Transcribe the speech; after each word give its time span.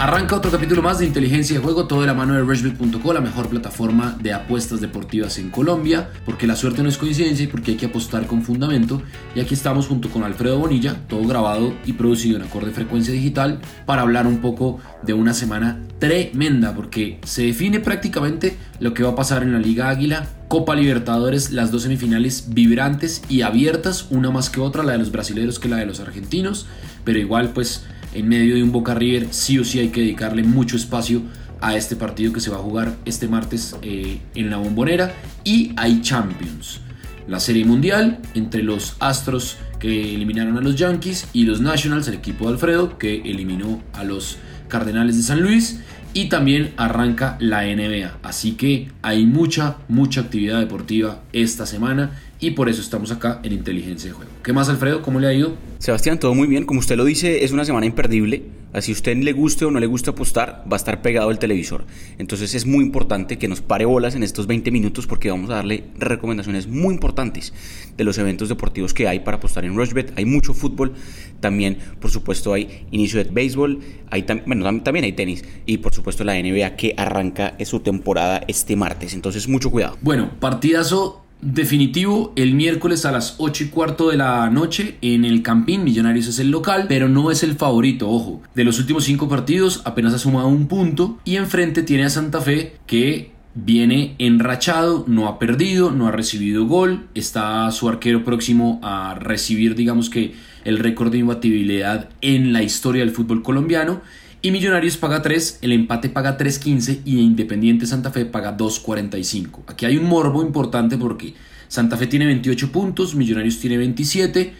Arranca 0.00 0.36
otro 0.36 0.52
capítulo 0.52 0.80
más 0.80 1.00
de 1.00 1.06
Inteligencia 1.06 1.56
de 1.56 1.64
Juego, 1.64 1.88
todo 1.88 2.02
de 2.02 2.06
la 2.06 2.14
mano 2.14 2.34
de 2.34 2.42
Rushbet.co, 2.42 3.12
la 3.12 3.20
mejor 3.20 3.48
plataforma 3.48 4.16
de 4.22 4.32
apuestas 4.32 4.80
deportivas 4.80 5.40
en 5.40 5.50
Colombia, 5.50 6.10
porque 6.24 6.46
la 6.46 6.54
suerte 6.54 6.84
no 6.84 6.88
es 6.88 6.96
coincidencia 6.96 7.42
y 7.42 7.48
porque 7.48 7.72
hay 7.72 7.76
que 7.76 7.86
apostar 7.86 8.28
con 8.28 8.42
fundamento. 8.42 9.02
Y 9.34 9.40
aquí 9.40 9.54
estamos 9.54 9.88
junto 9.88 10.08
con 10.08 10.22
Alfredo 10.22 10.56
Bonilla, 10.60 10.94
todo 11.08 11.26
grabado 11.26 11.74
y 11.84 11.94
producido 11.94 12.36
en 12.36 12.44
acorde 12.44 12.70
frecuencia 12.70 13.12
digital, 13.12 13.58
para 13.86 14.02
hablar 14.02 14.28
un 14.28 14.38
poco 14.38 14.78
de 15.02 15.14
una 15.14 15.34
semana 15.34 15.80
tremenda, 15.98 16.76
porque 16.76 17.18
se 17.24 17.42
define 17.42 17.80
prácticamente 17.80 18.56
lo 18.78 18.94
que 18.94 19.02
va 19.02 19.10
a 19.10 19.16
pasar 19.16 19.42
en 19.42 19.52
la 19.52 19.58
Liga 19.58 19.88
Águila, 19.88 20.28
Copa 20.46 20.76
Libertadores, 20.76 21.50
las 21.50 21.72
dos 21.72 21.82
semifinales 21.82 22.50
vibrantes 22.50 23.22
y 23.28 23.42
abiertas, 23.42 24.06
una 24.10 24.30
más 24.30 24.48
que 24.48 24.60
otra, 24.60 24.84
la 24.84 24.92
de 24.92 24.98
los 24.98 25.10
brasileños 25.10 25.58
que 25.58 25.68
la 25.68 25.78
de 25.78 25.86
los 25.86 25.98
argentinos, 25.98 26.66
pero 27.02 27.18
igual 27.18 27.48
pues 27.48 27.84
en 28.14 28.28
medio 28.28 28.54
de 28.54 28.62
un 28.62 28.72
Boca 28.72 28.94
River, 28.94 29.28
sí 29.30 29.58
o 29.58 29.64
sí 29.64 29.78
hay 29.78 29.88
que 29.88 30.00
dedicarle 30.00 30.42
mucho 30.42 30.76
espacio 30.76 31.22
a 31.60 31.76
este 31.76 31.96
partido 31.96 32.32
que 32.32 32.40
se 32.40 32.50
va 32.50 32.56
a 32.56 32.60
jugar 32.60 32.96
este 33.04 33.28
martes 33.28 33.76
eh, 33.82 34.20
en 34.34 34.50
la 34.50 34.58
bombonera. 34.58 35.14
Y 35.44 35.72
hay 35.76 36.00
Champions. 36.00 36.80
La 37.26 37.40
Serie 37.40 37.64
Mundial 37.64 38.20
entre 38.34 38.62
los 38.62 38.96
Astros 39.00 39.58
que 39.78 40.14
eliminaron 40.14 40.56
a 40.56 40.60
los 40.60 40.76
Yankees 40.76 41.28
y 41.32 41.44
los 41.44 41.60
Nationals, 41.60 42.08
el 42.08 42.14
equipo 42.14 42.46
de 42.46 42.54
Alfredo, 42.54 42.98
que 42.98 43.16
eliminó 43.16 43.82
a 43.92 44.04
los 44.04 44.38
Cardenales 44.68 45.16
de 45.16 45.22
San 45.22 45.40
Luis. 45.40 45.80
Y 46.14 46.30
también 46.30 46.72
arranca 46.78 47.36
la 47.38 47.62
NBA. 47.64 48.18
Así 48.22 48.52
que 48.52 48.90
hay 49.02 49.26
mucha, 49.26 49.76
mucha 49.88 50.22
actividad 50.22 50.58
deportiva 50.58 51.22
esta 51.32 51.66
semana 51.66 52.12
y 52.40 52.52
por 52.52 52.68
eso 52.68 52.80
estamos 52.80 53.10
acá 53.10 53.40
en 53.42 53.52
Inteligencia 53.52 54.10
de 54.10 54.16
Juego. 54.16 54.30
¿Qué 54.42 54.52
más, 54.52 54.68
Alfredo? 54.68 55.02
¿Cómo 55.02 55.18
le 55.20 55.26
ha 55.26 55.32
ido? 55.32 55.54
Sebastián, 55.78 56.20
todo 56.20 56.34
muy 56.34 56.46
bien. 56.46 56.64
Como 56.64 56.80
usted 56.80 56.96
lo 56.96 57.04
dice, 57.04 57.44
es 57.44 57.52
una 57.52 57.64
semana 57.64 57.86
imperdible. 57.86 58.44
Así 58.72 58.92
usted 58.92 59.16
le 59.16 59.32
guste 59.32 59.64
o 59.64 59.70
no 59.70 59.80
le 59.80 59.86
guste 59.86 60.10
apostar, 60.10 60.62
va 60.70 60.76
a 60.76 60.76
estar 60.76 61.00
pegado 61.00 61.30
al 61.30 61.38
televisor. 61.38 61.86
Entonces 62.18 62.54
es 62.54 62.66
muy 62.66 62.84
importante 62.84 63.38
que 63.38 63.48
nos 63.48 63.62
pare 63.62 63.86
bolas 63.86 64.14
en 64.14 64.22
estos 64.22 64.46
20 64.46 64.70
minutos 64.70 65.06
porque 65.06 65.30
vamos 65.30 65.48
a 65.48 65.54
darle 65.54 65.84
recomendaciones 65.98 66.66
muy 66.66 66.94
importantes 66.94 67.54
de 67.96 68.04
los 68.04 68.18
eventos 68.18 68.50
deportivos 68.50 68.92
que 68.92 69.08
hay 69.08 69.20
para 69.20 69.38
apostar 69.38 69.64
en 69.64 69.74
Rushbet. 69.74 70.12
Hay 70.16 70.26
mucho 70.26 70.52
fútbol, 70.52 70.92
también 71.40 71.78
por 71.98 72.10
supuesto 72.10 72.52
hay 72.52 72.86
inicio 72.90 73.24
de 73.24 73.30
béisbol, 73.30 73.80
hay 74.10 74.26
bueno, 74.46 74.82
también 74.82 75.04
hay 75.04 75.12
tenis 75.12 75.44
y 75.64 75.78
por 75.78 75.94
supuesto 75.94 76.22
la 76.22 76.34
NBA 76.34 76.76
que 76.76 76.94
arranca 76.98 77.56
su 77.64 77.80
temporada 77.80 78.42
este 78.48 78.76
martes. 78.76 79.14
Entonces 79.14 79.48
mucho 79.48 79.70
cuidado. 79.70 79.96
Bueno, 80.02 80.30
partidazo 80.40 81.24
Definitivo, 81.40 82.32
el 82.34 82.54
miércoles 82.54 83.04
a 83.04 83.12
las 83.12 83.36
8 83.38 83.64
y 83.64 83.66
cuarto 83.68 84.10
de 84.10 84.16
la 84.16 84.50
noche 84.50 84.96
en 85.02 85.24
el 85.24 85.42
Campín, 85.42 85.84
Millonarios 85.84 86.26
es 86.26 86.40
el 86.40 86.50
local, 86.50 86.86
pero 86.88 87.08
no 87.08 87.30
es 87.30 87.44
el 87.44 87.54
favorito, 87.54 88.08
ojo. 88.10 88.42
De 88.56 88.64
los 88.64 88.80
últimos 88.80 89.04
5 89.04 89.28
partidos 89.28 89.82
apenas 89.84 90.14
ha 90.14 90.18
sumado 90.18 90.48
un 90.48 90.66
punto 90.66 91.18
y 91.24 91.36
enfrente 91.36 91.84
tiene 91.84 92.06
a 92.06 92.10
Santa 92.10 92.40
Fe 92.40 92.76
que 92.86 93.30
viene 93.54 94.16
enrachado, 94.18 95.04
no 95.06 95.28
ha 95.28 95.38
perdido, 95.38 95.92
no 95.92 96.08
ha 96.08 96.12
recibido 96.12 96.66
gol, 96.66 97.06
está 97.14 97.70
su 97.70 97.88
arquero 97.88 98.24
próximo 98.24 98.80
a 98.82 99.14
recibir 99.14 99.76
digamos 99.76 100.10
que 100.10 100.34
el 100.64 100.80
récord 100.80 101.12
de 101.12 101.18
imbatibilidad 101.18 102.08
en 102.20 102.52
la 102.52 102.64
historia 102.64 103.04
del 103.04 103.14
fútbol 103.14 103.42
colombiano 103.42 104.00
y 104.40 104.50
Millonarios 104.52 104.96
paga 104.96 105.20
3, 105.20 105.58
el 105.62 105.72
empate 105.72 106.08
paga 106.08 106.38
3.15 106.38 107.00
y 107.04 107.20
Independiente 107.20 107.86
Santa 107.86 108.10
Fe 108.10 108.24
paga 108.24 108.56
2.45. 108.56 109.64
Aquí 109.66 109.84
hay 109.84 109.96
un 109.96 110.04
morbo 110.04 110.42
importante 110.42 110.96
porque 110.96 111.34
Santa 111.66 111.96
Fe 111.96 112.06
tiene 112.06 112.26
28 112.26 112.70
puntos, 112.70 113.14
Millonarios 113.14 113.58
tiene 113.58 113.76
27, 113.78 114.54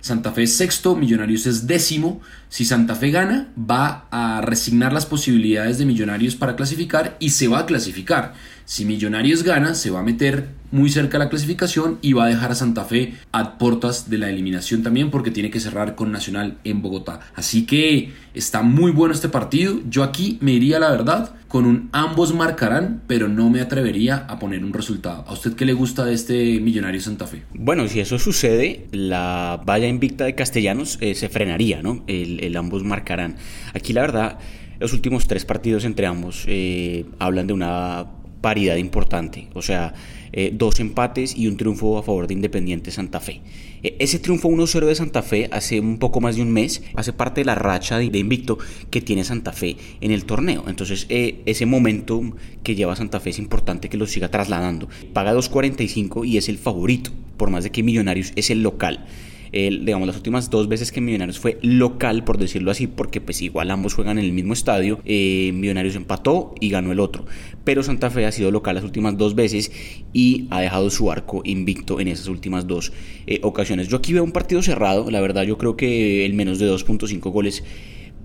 Santa 0.00 0.32
Fe 0.32 0.44
es 0.44 0.56
sexto, 0.56 0.96
Millonarios 0.96 1.46
es 1.46 1.66
décimo. 1.66 2.20
Si 2.52 2.66
Santa 2.66 2.94
Fe 2.94 3.10
gana, 3.10 3.48
va 3.56 4.08
a 4.10 4.42
resignar 4.42 4.92
las 4.92 5.06
posibilidades 5.06 5.78
de 5.78 5.86
Millonarios 5.86 6.36
para 6.36 6.54
clasificar 6.54 7.16
y 7.18 7.30
se 7.30 7.48
va 7.48 7.60
a 7.60 7.64
clasificar. 7.64 8.34
Si 8.66 8.84
Millonarios 8.84 9.42
gana, 9.42 9.74
se 9.74 9.88
va 9.88 10.00
a 10.00 10.02
meter 10.02 10.48
muy 10.70 10.90
cerca 10.90 11.18
de 11.18 11.24
la 11.24 11.30
clasificación 11.30 11.98
y 12.02 12.14
va 12.14 12.24
a 12.24 12.28
dejar 12.28 12.52
a 12.52 12.54
Santa 12.54 12.84
Fe 12.84 13.14
a 13.32 13.56
portas 13.56 14.10
de 14.10 14.18
la 14.18 14.28
eliminación 14.28 14.82
también 14.82 15.10
porque 15.10 15.30
tiene 15.30 15.50
que 15.50 15.60
cerrar 15.60 15.94
con 15.94 16.12
Nacional 16.12 16.58
en 16.64 16.82
Bogotá. 16.82 17.20
Así 17.34 17.64
que 17.64 18.12
está 18.34 18.62
muy 18.62 18.90
bueno 18.90 19.14
este 19.14 19.30
partido. 19.30 19.80
Yo 19.88 20.02
aquí 20.02 20.38
me 20.40 20.52
iría, 20.52 20.78
la 20.78 20.90
verdad, 20.90 21.34
con 21.52 21.66
un 21.66 21.90
ambos 21.92 22.34
marcarán, 22.34 23.02
pero 23.06 23.28
no 23.28 23.50
me 23.50 23.60
atrevería 23.60 24.24
a 24.28 24.38
poner 24.38 24.64
un 24.64 24.72
resultado. 24.72 25.22
¿A 25.28 25.34
usted 25.34 25.52
qué 25.52 25.66
le 25.66 25.74
gusta 25.74 26.06
de 26.06 26.14
este 26.14 26.58
Millonario 26.60 27.02
Santa 27.02 27.26
Fe? 27.26 27.42
Bueno, 27.52 27.86
si 27.88 28.00
eso 28.00 28.18
sucede, 28.18 28.86
la 28.90 29.60
valla 29.66 29.86
invicta 29.86 30.24
de 30.24 30.34
Castellanos 30.34 30.96
eh, 31.02 31.14
se 31.14 31.28
frenaría, 31.28 31.82
¿no? 31.82 32.04
El, 32.06 32.41
ambos 32.56 32.84
marcarán. 32.84 33.36
Aquí 33.74 33.92
la 33.92 34.02
verdad, 34.02 34.38
los 34.78 34.92
últimos 34.92 35.26
tres 35.26 35.44
partidos 35.44 35.84
entre 35.84 36.06
ambos 36.06 36.44
eh, 36.48 37.04
hablan 37.18 37.46
de 37.46 37.52
una 37.52 38.06
paridad 38.42 38.76
importante, 38.76 39.48
o 39.54 39.62
sea, 39.62 39.94
eh, 40.32 40.50
dos 40.52 40.80
empates 40.80 41.36
y 41.36 41.46
un 41.46 41.56
triunfo 41.56 41.96
a 41.98 42.02
favor 42.02 42.26
de 42.26 42.34
Independiente 42.34 42.90
Santa 42.90 43.20
Fe. 43.20 43.40
Eh, 43.82 43.96
ese 43.98 44.18
triunfo 44.18 44.48
1-0 44.48 44.86
de 44.86 44.94
Santa 44.94 45.22
Fe 45.22 45.48
hace 45.52 45.78
un 45.80 45.98
poco 45.98 46.20
más 46.20 46.36
de 46.36 46.42
un 46.42 46.50
mes 46.50 46.82
hace 46.94 47.12
parte 47.12 47.42
de 47.42 47.44
la 47.44 47.54
racha 47.54 47.98
de, 47.98 48.18
invicto 48.18 48.58
que 48.90 49.00
tiene 49.00 49.24
Santa 49.24 49.52
Fe 49.52 49.76
en 50.00 50.10
el 50.10 50.24
torneo. 50.24 50.64
Entonces, 50.66 51.06
eh, 51.08 51.42
ese 51.46 51.66
momento 51.66 52.22
que 52.62 52.74
lleva 52.74 52.96
Santa 52.96 53.20
Fe 53.20 53.30
es 53.30 53.38
importante 53.38 53.88
que 53.88 53.96
lo 53.96 54.06
siga 54.06 54.28
trasladando. 54.28 54.88
Paga 55.12 55.34
2.45 55.34 56.26
y 56.26 56.36
es 56.36 56.48
el 56.48 56.58
favorito, 56.58 57.10
por 57.36 57.50
más 57.50 57.64
de 57.64 57.70
que 57.70 57.82
Millonarios 57.82 58.32
es 58.34 58.50
el 58.50 58.62
local 58.62 59.06
digamos, 59.52 60.06
las 60.06 60.16
últimas 60.16 60.48
dos 60.48 60.66
veces 60.68 60.92
que 60.92 61.00
Millonarios 61.00 61.38
fue 61.38 61.58
local, 61.62 62.24
por 62.24 62.38
decirlo 62.38 62.70
así, 62.70 62.86
porque 62.86 63.20
pues 63.20 63.42
igual 63.42 63.70
ambos 63.70 63.94
juegan 63.94 64.18
en 64.18 64.24
el 64.24 64.32
mismo 64.32 64.54
estadio, 64.54 65.00
eh, 65.04 65.52
Millonarios 65.54 65.94
empató 65.94 66.54
y 66.58 66.70
ganó 66.70 66.90
el 66.90 67.00
otro. 67.00 67.26
Pero 67.64 67.82
Santa 67.82 68.10
Fe 68.10 68.24
ha 68.24 68.32
sido 68.32 68.50
local 68.50 68.76
las 68.76 68.84
últimas 68.84 69.18
dos 69.18 69.34
veces 69.34 69.70
y 70.12 70.46
ha 70.50 70.60
dejado 70.60 70.90
su 70.90 71.10
arco 71.10 71.42
invicto 71.44 72.00
en 72.00 72.08
esas 72.08 72.28
últimas 72.28 72.66
dos 72.66 72.92
eh, 73.26 73.40
ocasiones. 73.42 73.88
Yo 73.88 73.98
aquí 73.98 74.12
veo 74.12 74.24
un 74.24 74.32
partido 74.32 74.62
cerrado, 74.62 75.10
la 75.10 75.20
verdad 75.20 75.42
yo 75.42 75.58
creo 75.58 75.76
que 75.76 76.24
el 76.24 76.32
menos 76.32 76.58
de 76.58 76.70
2.5 76.70 77.20
goles 77.30 77.62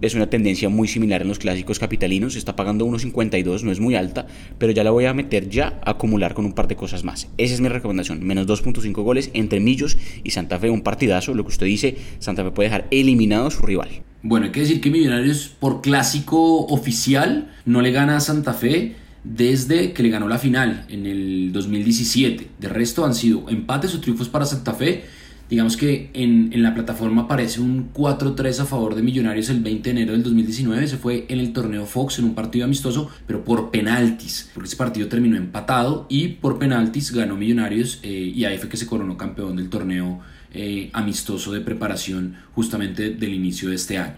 es 0.01 0.15
una 0.15 0.29
tendencia 0.29 0.69
muy 0.69 0.87
similar 0.87 1.21
en 1.21 1.27
los 1.27 1.39
clásicos 1.39 1.79
capitalinos, 1.79 2.35
está 2.35 2.55
pagando 2.55 2.85
1.52, 2.85 3.63
no 3.63 3.71
es 3.71 3.79
muy 3.79 3.95
alta, 3.95 4.27
pero 4.57 4.71
ya 4.71 4.83
la 4.83 4.91
voy 4.91 5.05
a 5.05 5.13
meter 5.13 5.49
ya 5.49 5.79
a 5.83 5.91
acumular 5.91 6.33
con 6.33 6.45
un 6.45 6.53
par 6.53 6.67
de 6.67 6.75
cosas 6.75 7.03
más. 7.03 7.27
Esa 7.37 7.53
es 7.53 7.61
mi 7.61 7.69
recomendación, 7.69 8.23
menos 8.23 8.47
2.5 8.47 8.93
goles 9.03 9.31
entre 9.33 9.59
Millos 9.59 9.97
y 10.23 10.31
Santa 10.31 10.59
Fe, 10.59 10.69
un 10.69 10.81
partidazo, 10.81 11.33
lo 11.33 11.43
que 11.43 11.49
usted 11.49 11.65
dice, 11.65 11.97
Santa 12.19 12.43
Fe 12.43 12.51
puede 12.51 12.69
dejar 12.69 12.87
eliminado 12.91 13.47
a 13.47 13.51
su 13.51 13.63
rival. 13.63 13.89
Bueno, 14.23 14.47
hay 14.47 14.51
que 14.51 14.61
decir 14.61 14.81
que 14.81 14.89
Millonarios 14.89 15.47
por 15.59 15.81
clásico 15.81 16.65
oficial 16.65 17.53
no 17.65 17.81
le 17.81 17.91
gana 17.91 18.17
a 18.17 18.19
Santa 18.19 18.53
Fe 18.53 18.95
desde 19.23 19.93
que 19.93 20.03
le 20.03 20.09
ganó 20.09 20.27
la 20.27 20.39
final 20.39 20.85
en 20.89 21.05
el 21.05 21.51
2017. 21.51 22.47
De 22.59 22.69
resto 22.69 23.05
han 23.05 23.13
sido 23.13 23.49
empates 23.49 23.93
o 23.93 23.99
triunfos 23.99 24.29
para 24.29 24.45
Santa 24.45 24.73
Fe 24.73 25.03
Digamos 25.49 25.77
que 25.77 26.09
en, 26.13 26.51
la 26.61 26.73
plataforma 26.73 27.23
aparece 27.23 27.61
un 27.61 27.93
4-3 27.93 28.59
a 28.59 28.65
favor 28.65 28.95
de 28.95 29.01
Millonarios 29.01 29.49
el 29.49 29.61
20 29.61 29.83
de 29.83 29.91
enero 29.91 30.11
del 30.11 30.23
2019. 30.23 30.87
Se 30.87 30.97
fue 30.97 31.25
en 31.29 31.39
el 31.39 31.53
torneo 31.53 31.85
Fox 31.85 32.19
en 32.19 32.25
un 32.25 32.35
partido 32.35 32.65
amistoso, 32.65 33.09
pero 33.25 33.43
por 33.43 33.71
penaltis, 33.71 34.49
porque 34.53 34.67
ese 34.67 34.75
partido 34.75 35.07
terminó 35.07 35.37
empatado 35.37 36.05
y 36.09 36.29
por 36.29 36.59
penaltis 36.59 37.11
ganó 37.11 37.37
Millonarios 37.37 37.99
eh, 38.03 38.33
y 38.35 38.43
ahí 38.45 38.57
fue 38.57 38.67
que 38.67 38.77
se 38.77 38.87
coronó 38.87 39.17
campeón 39.17 39.55
del 39.55 39.69
torneo 39.69 40.19
eh, 40.53 40.89
amistoso 40.93 41.51
de 41.51 41.61
preparación 41.61 42.35
justamente 42.53 43.11
del 43.11 43.33
inicio 43.33 43.69
de 43.69 43.75
este 43.75 43.97
año. 43.97 44.15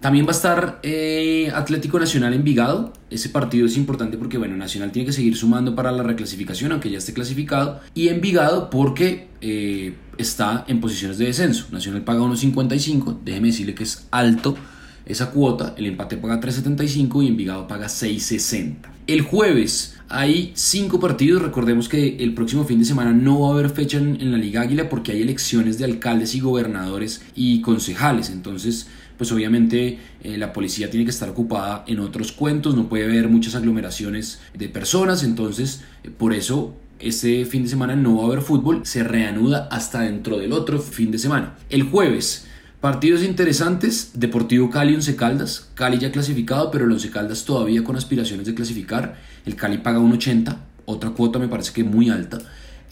También 0.00 0.26
va 0.26 0.30
a 0.30 0.32
estar 0.32 0.78
eh, 0.84 1.50
Atlético 1.54 1.98
Nacional 1.98 2.32
en 2.32 2.44
Vigado. 2.44 2.92
Ese 3.10 3.30
partido 3.30 3.66
es 3.66 3.76
importante 3.76 4.16
porque, 4.16 4.38
bueno, 4.38 4.56
Nacional 4.56 4.92
tiene 4.92 5.06
que 5.06 5.12
seguir 5.12 5.36
sumando 5.36 5.74
para 5.74 5.90
la 5.90 6.04
reclasificación, 6.04 6.70
aunque 6.70 6.90
ya 6.90 6.98
esté 6.98 7.12
clasificado. 7.12 7.80
Y 7.94 8.08
en 8.08 8.20
Vigado 8.20 8.70
porque 8.70 9.28
eh, 9.40 9.94
está 10.16 10.64
en 10.68 10.80
posiciones 10.80 11.18
de 11.18 11.26
descenso. 11.26 11.66
Nacional 11.72 12.02
paga 12.02 12.20
1.55. 12.20 13.18
Déjeme 13.24 13.48
decirle 13.48 13.74
que 13.74 13.82
es 13.82 14.06
alto 14.12 14.56
esa 15.04 15.30
cuota. 15.30 15.74
El 15.76 15.86
empate 15.86 16.16
paga 16.16 16.40
3.75 16.40 17.24
y 17.24 17.26
Envigado 17.26 17.66
paga 17.66 17.86
6.60. 17.86 18.76
El 19.08 19.22
jueves 19.22 19.96
hay 20.08 20.52
cinco 20.54 21.00
partidos. 21.00 21.42
Recordemos 21.42 21.88
que 21.88 22.18
el 22.18 22.34
próximo 22.34 22.64
fin 22.64 22.78
de 22.78 22.84
semana 22.84 23.12
no 23.12 23.40
va 23.40 23.48
a 23.48 23.52
haber 23.52 23.70
fecha 23.70 23.98
en 23.98 24.30
la 24.30 24.38
Liga 24.38 24.60
Águila 24.60 24.88
porque 24.88 25.10
hay 25.10 25.22
elecciones 25.22 25.78
de 25.78 25.86
alcaldes 25.86 26.36
y 26.36 26.40
gobernadores 26.40 27.22
y 27.34 27.62
concejales. 27.62 28.30
Entonces 28.30 28.86
pues 29.18 29.32
obviamente 29.32 29.98
eh, 30.22 30.38
la 30.38 30.52
policía 30.52 30.88
tiene 30.88 31.04
que 31.04 31.10
estar 31.10 31.28
ocupada 31.28 31.84
en 31.86 31.98
otros 31.98 32.32
cuentos, 32.32 32.76
no 32.76 32.88
puede 32.88 33.04
haber 33.04 33.28
muchas 33.28 33.56
aglomeraciones 33.56 34.40
de 34.54 34.68
personas, 34.68 35.24
entonces 35.24 35.82
eh, 36.04 36.10
por 36.10 36.32
eso 36.32 36.74
este 37.00 37.44
fin 37.44 37.64
de 37.64 37.68
semana 37.68 37.96
no 37.96 38.16
va 38.16 38.22
a 38.22 38.26
haber 38.28 38.40
fútbol, 38.40 38.86
se 38.86 39.04
reanuda 39.04 39.68
hasta 39.70 40.02
dentro 40.02 40.38
del 40.38 40.52
otro 40.52 40.78
fin 40.78 41.10
de 41.10 41.18
semana. 41.18 41.56
El 41.68 41.82
jueves, 41.82 42.46
partidos 42.80 43.22
interesantes, 43.22 44.12
Deportivo 44.14 44.70
Cali, 44.70 44.94
Once 44.94 45.14
Caldas, 45.16 45.68
Cali 45.74 45.98
ya 45.98 46.12
clasificado, 46.12 46.70
pero 46.70 46.84
el 46.84 46.92
Once 46.92 47.10
Caldas 47.10 47.44
todavía 47.44 47.82
con 47.84 47.96
aspiraciones 47.96 48.46
de 48.46 48.54
clasificar, 48.54 49.16
el 49.44 49.56
Cali 49.56 49.78
paga 49.78 49.98
1.80, 49.98 50.56
otra 50.86 51.10
cuota 51.10 51.38
me 51.38 51.48
parece 51.48 51.72
que 51.72 51.84
muy 51.84 52.08
alta, 52.08 52.38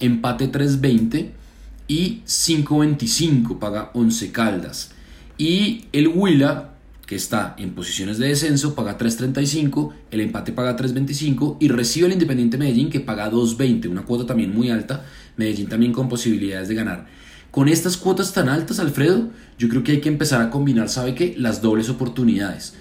empate 0.01 0.51
3.20 0.51 1.31
y 1.89 2.23
5.25 2.27 3.59
paga 3.61 3.91
Once 3.95 4.33
Caldas. 4.33 4.96
Y 5.39 5.87
el 5.93 6.09
Huila 6.09 6.77
que 7.07 7.15
está 7.15 7.55
en 7.59 7.71
posiciones 7.71 8.19
de 8.19 8.29
descenso, 8.29 8.75
paga 8.75 8.99
3.35, 8.99 9.93
el 10.11 10.21
empate 10.21 10.53
paga 10.53 10.77
3.25 10.77 11.57
y 11.61 11.69
recibe 11.69 12.09
el 12.09 12.15
Independiente 12.15 12.59
Medellín 12.59 12.91
que 12.91 12.99
paga 12.99 13.31
2.20, 13.31 13.89
una 13.89 14.03
cuota 14.03 14.27
también 14.27 14.53
muy 14.53 14.71
alta, 14.71 15.05
Medellín 15.37 15.69
también 15.69 15.93
con 15.93 16.09
posibilidades 16.09 16.69
de 16.69 16.75
ganar. 16.75 17.07
Con 17.53 17.69
estas 17.69 17.97
cuotas 17.97 18.33
tan 18.33 18.49
altas, 18.49 18.81
Alfredo, 18.81 19.31
yo 19.57 19.69
creo 19.69 19.85
que 19.85 19.93
hay 19.93 20.01
que 20.01 20.09
empezar 20.09 20.43
a 20.43 20.51
combinar, 20.51 20.89
¿sabe 20.89 21.15
qué? 21.15 21.35
Las 21.39 21.63
dobles 21.63 21.89
oportunidades. 21.89 22.75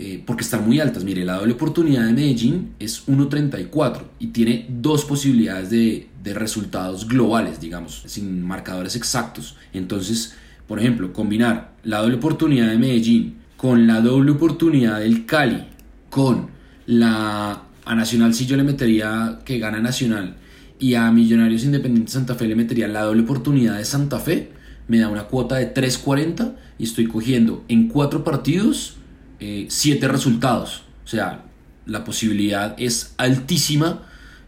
Eh, 0.00 0.22
porque 0.24 0.44
están 0.44 0.64
muy 0.64 0.78
altas. 0.78 1.02
Mire, 1.02 1.24
la 1.24 1.38
doble 1.38 1.54
oportunidad 1.54 2.06
de 2.06 2.12
Medellín 2.12 2.74
es 2.78 3.08
1.34 3.08 4.02
y 4.20 4.28
tiene 4.28 4.66
dos 4.68 5.04
posibilidades 5.04 5.70
de, 5.70 6.08
de 6.22 6.34
resultados 6.34 7.08
globales, 7.08 7.60
digamos, 7.60 8.02
sin 8.06 8.42
marcadores 8.44 8.94
exactos. 8.94 9.56
Entonces, 9.72 10.34
por 10.68 10.78
ejemplo, 10.78 11.12
combinar 11.12 11.72
la 11.82 11.98
doble 11.98 12.16
oportunidad 12.16 12.68
de 12.68 12.78
Medellín 12.78 13.38
con 13.56 13.88
la 13.88 14.00
doble 14.00 14.30
oportunidad 14.30 15.00
del 15.00 15.26
Cali, 15.26 15.64
con 16.10 16.50
la 16.86 17.62
a 17.84 17.94
Nacional 17.94 18.34
si 18.34 18.46
yo 18.46 18.56
le 18.56 18.64
metería 18.64 19.40
que 19.44 19.58
gana 19.58 19.80
Nacional 19.80 20.36
y 20.78 20.94
a 20.94 21.10
Millonarios 21.10 21.64
Independientes 21.64 22.12
Santa 22.12 22.34
Fe 22.34 22.46
le 22.46 22.54
metería 22.54 22.86
la 22.86 23.02
doble 23.02 23.22
oportunidad 23.22 23.78
de 23.78 23.84
Santa 23.84 24.20
Fe, 24.20 24.50
me 24.88 24.98
da 24.98 25.08
una 25.08 25.24
cuota 25.24 25.56
de 25.56 25.72
3.40 25.74 26.54
y 26.78 26.84
estoy 26.84 27.06
cogiendo 27.06 27.64
en 27.68 27.88
cuatro 27.88 28.24
partidos 28.24 28.96
eh, 29.40 29.66
siete 29.70 30.06
resultados. 30.06 30.82
O 31.04 31.08
sea, 31.08 31.44
la 31.86 32.04
posibilidad 32.04 32.74
es 32.78 33.14
altísima 33.16 34.02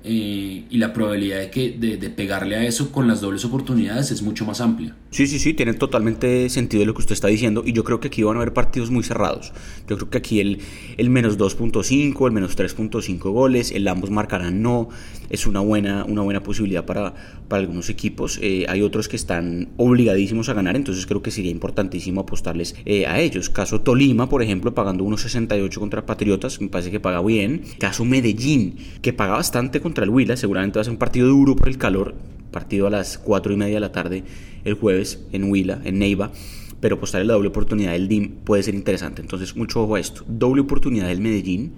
eh, 0.05 0.67
y 0.69 0.79
la 0.79 0.93
probabilidad 0.93 1.39
de, 1.39 1.51
que, 1.51 1.71
de, 1.79 2.11
pegarle 2.11 2.57
a 2.57 2.65
eso 2.65 2.93
con 2.93 3.09
las 3.09 3.21
dobles 3.21 3.45
oportunidades 3.45 4.11
es 4.11 4.23
mucho 4.23 4.45
más 4.45 4.61
amplia. 4.61 4.95
Sí, 5.11 5.27
sí, 5.27 5.41
sí, 5.41 5.55
tiene 5.55 5.75
totalmente 5.75 6.49
sentido 6.51 6.85
lo 6.85 6.95
que 6.95 7.01
usted 7.01 7.15
está 7.15 7.27
diciendo 7.27 7.65
y 7.67 7.73
yo 7.73 7.83
creo 7.83 7.99
que 7.99 8.07
aquí 8.07 8.23
van 8.23 8.37
a 8.37 8.41
haber 8.41 8.53
partidos 8.53 8.93
muy 8.93 9.03
cerrados. 9.03 9.53
Yo 9.89 9.97
creo 9.97 10.09
que 10.09 10.19
aquí 10.19 10.39
el, 10.39 10.61
el 10.99 11.11
menos 11.11 11.37
2.5, 11.37 12.27
el 12.27 12.33
menos 12.33 12.57
3.5 12.57 13.19
goles, 13.33 13.73
el 13.73 13.89
ambos 13.89 14.11
marcarán 14.11 14.63
no, 14.63 14.89
es 15.29 15.49
una 15.49 15.59
buena, 15.59 16.05
una 16.05 16.23
buena 16.23 16.45
posibilidad 16.45 16.85
para, 16.85 17.13
para 17.49 17.61
algunos 17.61 17.91
equipos. 17.91 18.39
Eh, 18.41 18.67
hay 18.69 18.83
otros 18.83 19.09
que 19.09 19.17
están 19.17 19.71
obligadísimos 19.79 20.49
a 20.49 20.55
ganar, 20.55 20.77
entonces 20.77 21.07
creo 21.07 21.23
que 21.23 21.33
sería 21.33 21.51
importantísimo 21.51 22.21
apostarles 22.21 22.77
eh, 22.85 23.07
a 23.07 23.19
ellos. 23.19 23.51
Caso 23.51 23.81
Tolima, 23.81 24.29
por 24.29 24.45
ejemplo, 24.45 24.75
pagando 24.75 25.05
1.68 25.05 25.77
contra 25.81 26.07
Patriotas, 26.07 26.61
me 26.61 26.69
parece 26.69 26.93
que 26.93 27.01
paga 27.01 27.21
bien. 27.21 27.63
Caso 27.81 28.05
Medellín, 28.05 28.77
que 29.03 29.13
paga 29.13 29.33
bastante 29.33 29.81
contra 29.81 30.05
el 30.05 30.11
Huila, 30.11 30.37
seguramente 30.37 30.79
va 30.79 30.83
a 30.83 30.85
ser 30.85 30.93
un 30.93 30.99
partido 30.99 31.27
duro 31.27 31.57
por 31.57 31.69
el 31.69 31.79
calor, 31.79 32.15
partido 32.53 32.87
a 32.87 32.91
las 32.91 33.19
4 33.19 33.53
y 33.53 33.57
media 33.57 33.75
de 33.75 33.81
la 33.81 33.91
tarde 33.91 34.23
el 34.65 34.75
jueves 34.75 35.21
en 35.33 35.51
Huila, 35.51 35.81
en 35.85 35.99
Neiva, 35.99 36.33
pero 36.81 36.97
apostarle 36.97 37.27
la 37.27 37.35
doble 37.35 37.49
oportunidad 37.49 37.93
del 37.93 38.09
DIM 38.09 38.37
puede 38.45 38.63
ser 38.63 38.75
interesante. 38.75 39.23
Entonces, 39.23 39.57
mucho 39.57 39.83
ojo 39.83 39.97
a 39.97 40.01
esto. 40.01 40.25
Doble 40.27 40.63
oportunidad 40.63 41.09
del 41.09 41.21
Medellín. 41.21 41.73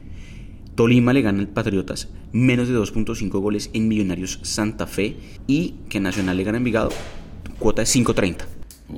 Tolima 0.74 1.12
le 1.12 1.22
gana 1.22 1.40
al 1.40 1.48
Patriotas 1.48 2.08
menos 2.32 2.68
de 2.68 2.74
2.5 2.74 3.28
goles 3.40 3.70
en 3.74 3.88
Millonarios 3.88 4.38
Santa 4.42 4.86
Fe 4.86 5.16
y 5.46 5.74
que 5.90 6.00
Nacional 6.00 6.36
le 6.36 6.44
gana 6.44 6.58
en 6.58 6.64
Vigado 6.64 6.90
cuota 7.58 7.82
de 7.82 7.86
5.30. 7.86 8.38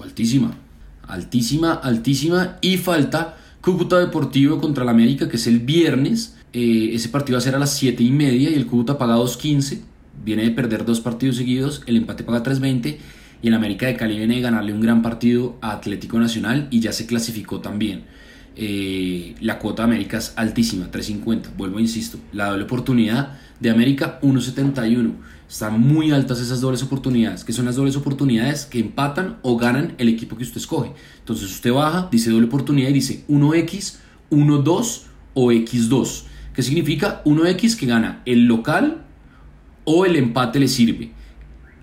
altísima, 0.00 0.56
altísima, 1.02 1.74
altísima 1.74 2.58
y 2.60 2.76
falta 2.76 3.36
Cúcuta 3.60 3.98
Deportivo 3.98 4.60
contra 4.60 4.84
el 4.84 4.88
América 4.88 5.28
que 5.28 5.36
es 5.36 5.46
el 5.48 5.58
viernes 5.58 6.36
eh, 6.54 6.94
ese 6.94 7.08
partido 7.08 7.34
va 7.34 7.38
a 7.38 7.42
ser 7.42 7.56
a 7.56 7.58
las 7.58 7.76
7 7.76 8.00
y 8.02 8.12
media 8.12 8.48
y 8.48 8.54
el 8.54 8.66
Cúcuta 8.66 8.96
paga 8.96 9.16
2.15. 9.16 9.80
Viene 10.24 10.44
de 10.44 10.52
perder 10.52 10.84
dos 10.84 11.00
partidos 11.00 11.36
seguidos, 11.36 11.82
el 11.86 11.96
empate 11.96 12.22
paga 12.22 12.44
3.20 12.44 12.98
y 13.42 13.48
el 13.48 13.54
América 13.54 13.86
de 13.86 13.96
Cali 13.96 14.16
viene 14.16 14.40
ganarle 14.40 14.72
un 14.72 14.80
gran 14.80 15.02
partido 15.02 15.56
a 15.60 15.72
Atlético 15.72 16.18
Nacional 16.18 16.68
y 16.70 16.80
ya 16.80 16.92
se 16.92 17.06
clasificó 17.06 17.60
también. 17.60 18.04
Eh, 18.56 19.34
la 19.40 19.58
cuota 19.58 19.82
de 19.82 19.88
América 19.88 20.18
es 20.18 20.32
altísima, 20.36 20.90
3.50. 20.90 21.56
Vuelvo, 21.56 21.80
insisto, 21.80 22.18
la 22.32 22.50
doble 22.50 22.64
oportunidad 22.64 23.38
de 23.60 23.70
América 23.70 24.20
1.71. 24.22 25.12
Están 25.48 25.80
muy 25.80 26.10
altas 26.10 26.40
esas 26.40 26.60
dobles 26.60 26.82
oportunidades, 26.82 27.44
que 27.44 27.52
son 27.52 27.66
las 27.66 27.76
dobles 27.76 27.96
oportunidades 27.96 28.66
que 28.66 28.80
empatan 28.80 29.38
o 29.42 29.56
ganan 29.56 29.94
el 29.98 30.08
equipo 30.08 30.36
que 30.36 30.44
usted 30.44 30.58
escoge. 30.58 30.92
Entonces 31.18 31.50
usted 31.50 31.72
baja, 31.72 32.08
dice 32.10 32.30
doble 32.30 32.46
oportunidad 32.46 32.88
y 32.88 32.94
dice 32.94 33.24
1x, 33.28 33.96
1-2 34.30 35.02
o 35.34 35.52
x2 35.52 36.24
que 36.54 36.62
significa 36.62 37.22
1x 37.24 37.76
que 37.76 37.86
gana 37.86 38.22
el 38.24 38.46
local 38.46 39.02
o 39.84 40.06
el 40.06 40.16
empate 40.16 40.60
le 40.60 40.68
sirve. 40.68 41.10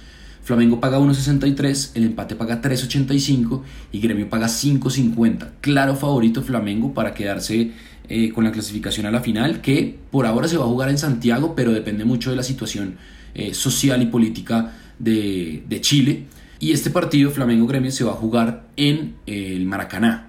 Flamengo 0.42 0.78
paga 0.78 1.00
1.63, 1.00 1.90
el 1.94 2.04
empate 2.04 2.36
paga 2.36 2.62
3.85 2.62 3.62
y 3.90 3.98
Gremio 3.98 4.30
paga 4.30 4.46
5.50. 4.46 5.54
Claro 5.60 5.96
favorito 5.96 6.40
Flamengo 6.40 6.94
para 6.94 7.14
quedarse 7.14 7.72
eh, 8.08 8.30
con 8.32 8.44
la 8.44 8.52
clasificación 8.52 9.06
a 9.06 9.10
la 9.10 9.20
final, 9.20 9.60
que 9.60 9.98
por 10.12 10.24
ahora 10.24 10.46
se 10.46 10.56
va 10.56 10.62
a 10.62 10.68
jugar 10.68 10.88
en 10.90 10.98
Santiago, 10.98 11.56
pero 11.56 11.72
depende 11.72 12.04
mucho 12.04 12.30
de 12.30 12.36
la 12.36 12.44
situación 12.44 12.96
eh, 13.34 13.54
social 13.54 14.00
y 14.00 14.06
política 14.06 14.72
de, 15.00 15.64
de 15.68 15.80
Chile. 15.80 16.26
Y 16.60 16.70
este 16.70 16.90
partido 16.90 17.32
Flamengo-Gremio 17.32 17.90
se 17.90 18.04
va 18.04 18.12
a 18.12 18.14
jugar 18.14 18.68
en 18.76 19.16
eh, 19.26 19.54
el 19.56 19.66
Maracaná, 19.66 20.25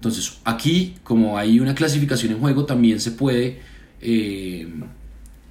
entonces, 0.00 0.38
aquí, 0.44 0.94
como 1.04 1.36
hay 1.36 1.60
una 1.60 1.74
clasificación 1.74 2.32
en 2.32 2.38
juego, 2.38 2.64
también 2.64 3.00
se 3.00 3.10
puede 3.10 3.60
eh, 4.00 4.66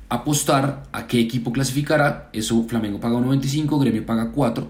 apostar 0.09 0.87
a 0.91 1.05
qué 1.05 1.19
equipo 1.19 1.51
clasificará. 1.51 2.31
Eso 2.33 2.65
Flamengo 2.67 2.99
paga 2.99 3.19
1.25, 3.19 3.79
Gremio 3.79 4.03
paga 4.07 4.31
4. 4.31 4.67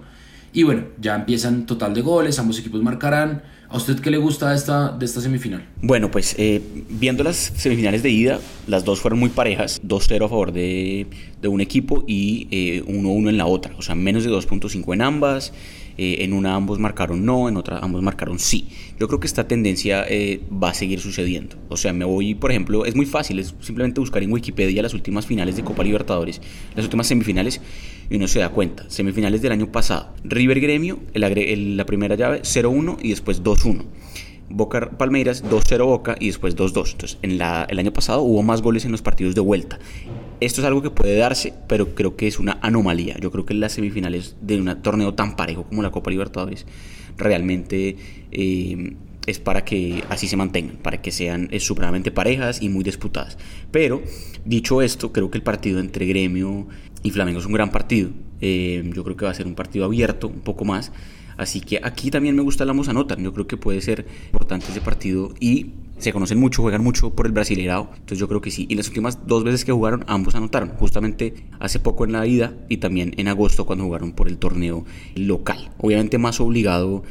Y 0.52 0.64
bueno, 0.64 0.82
ya 1.00 1.14
empiezan 1.14 1.64
total 1.64 1.94
de 1.94 2.02
goles, 2.02 2.38
ambos 2.38 2.58
equipos 2.58 2.82
marcarán. 2.82 3.42
¿A 3.70 3.78
usted 3.78 3.98
qué 4.00 4.10
le 4.10 4.18
gusta 4.18 4.50
de 4.50 4.56
esta, 4.56 4.90
de 4.92 5.06
esta 5.06 5.22
semifinal? 5.22 5.66
Bueno, 5.80 6.10
pues 6.10 6.34
eh, 6.36 6.60
viendo 6.90 7.24
las 7.24 7.36
semifinales 7.36 8.02
de 8.02 8.10
ida, 8.10 8.38
las 8.66 8.84
dos 8.84 9.00
fueron 9.00 9.18
muy 9.18 9.30
parejas, 9.30 9.80
2-0 9.82 10.26
a 10.26 10.28
favor 10.28 10.52
de, 10.52 11.06
de, 11.40 11.48
un 11.48 11.62
equipo 11.62 12.04
y 12.06 12.82
1-1 12.82 13.26
eh, 13.26 13.30
en 13.30 13.38
la 13.38 13.46
otra, 13.46 13.72
o 13.78 13.82
sea, 13.82 13.94
menos 13.94 14.24
de 14.24 14.30
2.5 14.30 14.92
en 14.92 15.00
ambas. 15.00 15.54
Eh, 16.02 16.24
en 16.24 16.32
una 16.32 16.54
ambos 16.54 16.78
marcaron 16.78 17.26
no, 17.26 17.46
en 17.50 17.58
otra 17.58 17.78
ambos 17.80 18.00
marcaron 18.00 18.38
sí. 18.38 18.68
Yo 18.98 19.06
creo 19.06 19.20
que 19.20 19.26
esta 19.26 19.46
tendencia 19.46 20.06
eh, 20.08 20.40
va 20.50 20.70
a 20.70 20.74
seguir 20.74 20.98
sucediendo. 20.98 21.56
O 21.68 21.76
sea, 21.76 21.92
me 21.92 22.06
voy, 22.06 22.34
por 22.34 22.50
ejemplo, 22.50 22.86
es 22.86 22.96
muy 22.96 23.04
fácil, 23.04 23.38
es 23.38 23.54
simplemente 23.60 24.00
buscar 24.00 24.22
en 24.22 24.32
Wikipedia 24.32 24.82
las 24.82 24.94
últimas 24.94 25.26
finales 25.26 25.56
de 25.56 25.62
Copa 25.62 25.84
Libertadores, 25.84 26.40
las 26.74 26.86
últimas 26.86 27.06
semifinales, 27.06 27.60
y 28.08 28.16
uno 28.16 28.28
se 28.28 28.38
da 28.38 28.48
cuenta. 28.48 28.88
Semifinales 28.88 29.42
del 29.42 29.52
año 29.52 29.70
pasado, 29.70 30.14
River 30.24 30.62
Gremio, 30.62 31.00
la 31.12 31.84
primera 31.84 32.14
llave 32.14 32.40
0-1 32.44 32.96
y 33.02 33.10
después 33.10 33.42
2-1. 33.42 33.84
Boca 34.48 34.92
Palmeiras 34.96 35.44
2-0 35.44 35.84
Boca 35.84 36.16
y 36.18 36.28
después 36.28 36.56
2-2. 36.56 36.92
Entonces, 36.92 37.18
en 37.20 37.36
la, 37.36 37.66
el 37.68 37.78
año 37.78 37.92
pasado 37.92 38.22
hubo 38.22 38.42
más 38.42 38.62
goles 38.62 38.86
en 38.86 38.92
los 38.92 39.02
partidos 39.02 39.34
de 39.34 39.42
vuelta. 39.42 39.78
Esto 40.40 40.62
es 40.62 40.66
algo 40.66 40.80
que 40.80 40.90
puede 40.90 41.16
darse, 41.16 41.52
pero 41.68 41.94
creo 41.94 42.16
que 42.16 42.26
es 42.26 42.38
una 42.38 42.58
anomalía. 42.62 43.18
Yo 43.18 43.30
creo 43.30 43.44
que 43.44 43.52
las 43.52 43.72
semifinales 43.72 44.36
de 44.40 44.58
un 44.58 44.82
torneo 44.82 45.14
tan 45.14 45.36
parejo 45.36 45.64
como 45.64 45.82
la 45.82 45.90
Copa 45.90 46.10
Libertadores 46.10 46.66
realmente 47.18 47.96
eh, 48.32 48.96
es 49.26 49.38
para 49.38 49.64
que 49.66 50.02
así 50.08 50.28
se 50.28 50.38
mantengan, 50.38 50.76
para 50.76 51.02
que 51.02 51.10
sean 51.10 51.48
eh, 51.50 51.60
supremamente 51.60 52.10
parejas 52.10 52.62
y 52.62 52.70
muy 52.70 52.82
disputadas. 52.82 53.36
Pero, 53.70 54.02
dicho 54.46 54.80
esto, 54.80 55.12
creo 55.12 55.30
que 55.30 55.36
el 55.36 55.44
partido 55.44 55.78
entre 55.78 56.06
Gremio 56.06 56.66
y 57.02 57.10
Flamengo 57.10 57.40
es 57.40 57.46
un 57.46 57.52
gran 57.52 57.70
partido. 57.70 58.10
Eh, 58.40 58.82
yo 58.94 59.04
creo 59.04 59.16
que 59.16 59.26
va 59.26 59.32
a 59.32 59.34
ser 59.34 59.46
un 59.46 59.54
partido 59.54 59.84
abierto, 59.84 60.28
un 60.28 60.40
poco 60.40 60.64
más 60.64 60.90
Así 61.40 61.62
que 61.62 61.80
aquí 61.82 62.10
también 62.10 62.36
me 62.36 62.42
gusta 62.42 62.64
el 62.64 62.70
ambos 62.70 62.90
anotan. 62.90 63.24
Yo 63.24 63.32
creo 63.32 63.46
que 63.46 63.56
puede 63.56 63.80
ser 63.80 64.06
importante 64.26 64.66
ese 64.68 64.82
partido 64.82 65.32
y 65.40 65.72
se 66.00 66.12
conocen 66.12 66.38
mucho, 66.38 66.62
juegan 66.62 66.82
mucho 66.82 67.10
por 67.14 67.26
el 67.26 67.32
Brasileirao, 67.32 67.90
entonces 67.92 68.18
yo 68.18 68.28
creo 68.28 68.40
que 68.40 68.50
sí. 68.50 68.66
Y 68.68 68.74
las 68.74 68.88
últimas 68.88 69.26
dos 69.26 69.44
veces 69.44 69.64
que 69.64 69.72
jugaron, 69.72 70.04
ambos 70.06 70.34
anotaron, 70.34 70.70
justamente 70.70 71.46
hace 71.58 71.78
poco 71.78 72.04
en 72.04 72.12
la 72.12 72.26
ida 72.26 72.54
y 72.68 72.78
también 72.78 73.14
en 73.16 73.28
agosto 73.28 73.66
cuando 73.66 73.84
jugaron 73.84 74.12
por 74.12 74.28
el 74.28 74.38
torneo 74.38 74.84
local. 75.14 75.70
Obviamente 75.78 76.18
más 76.18 76.40
obligado 76.40 77.02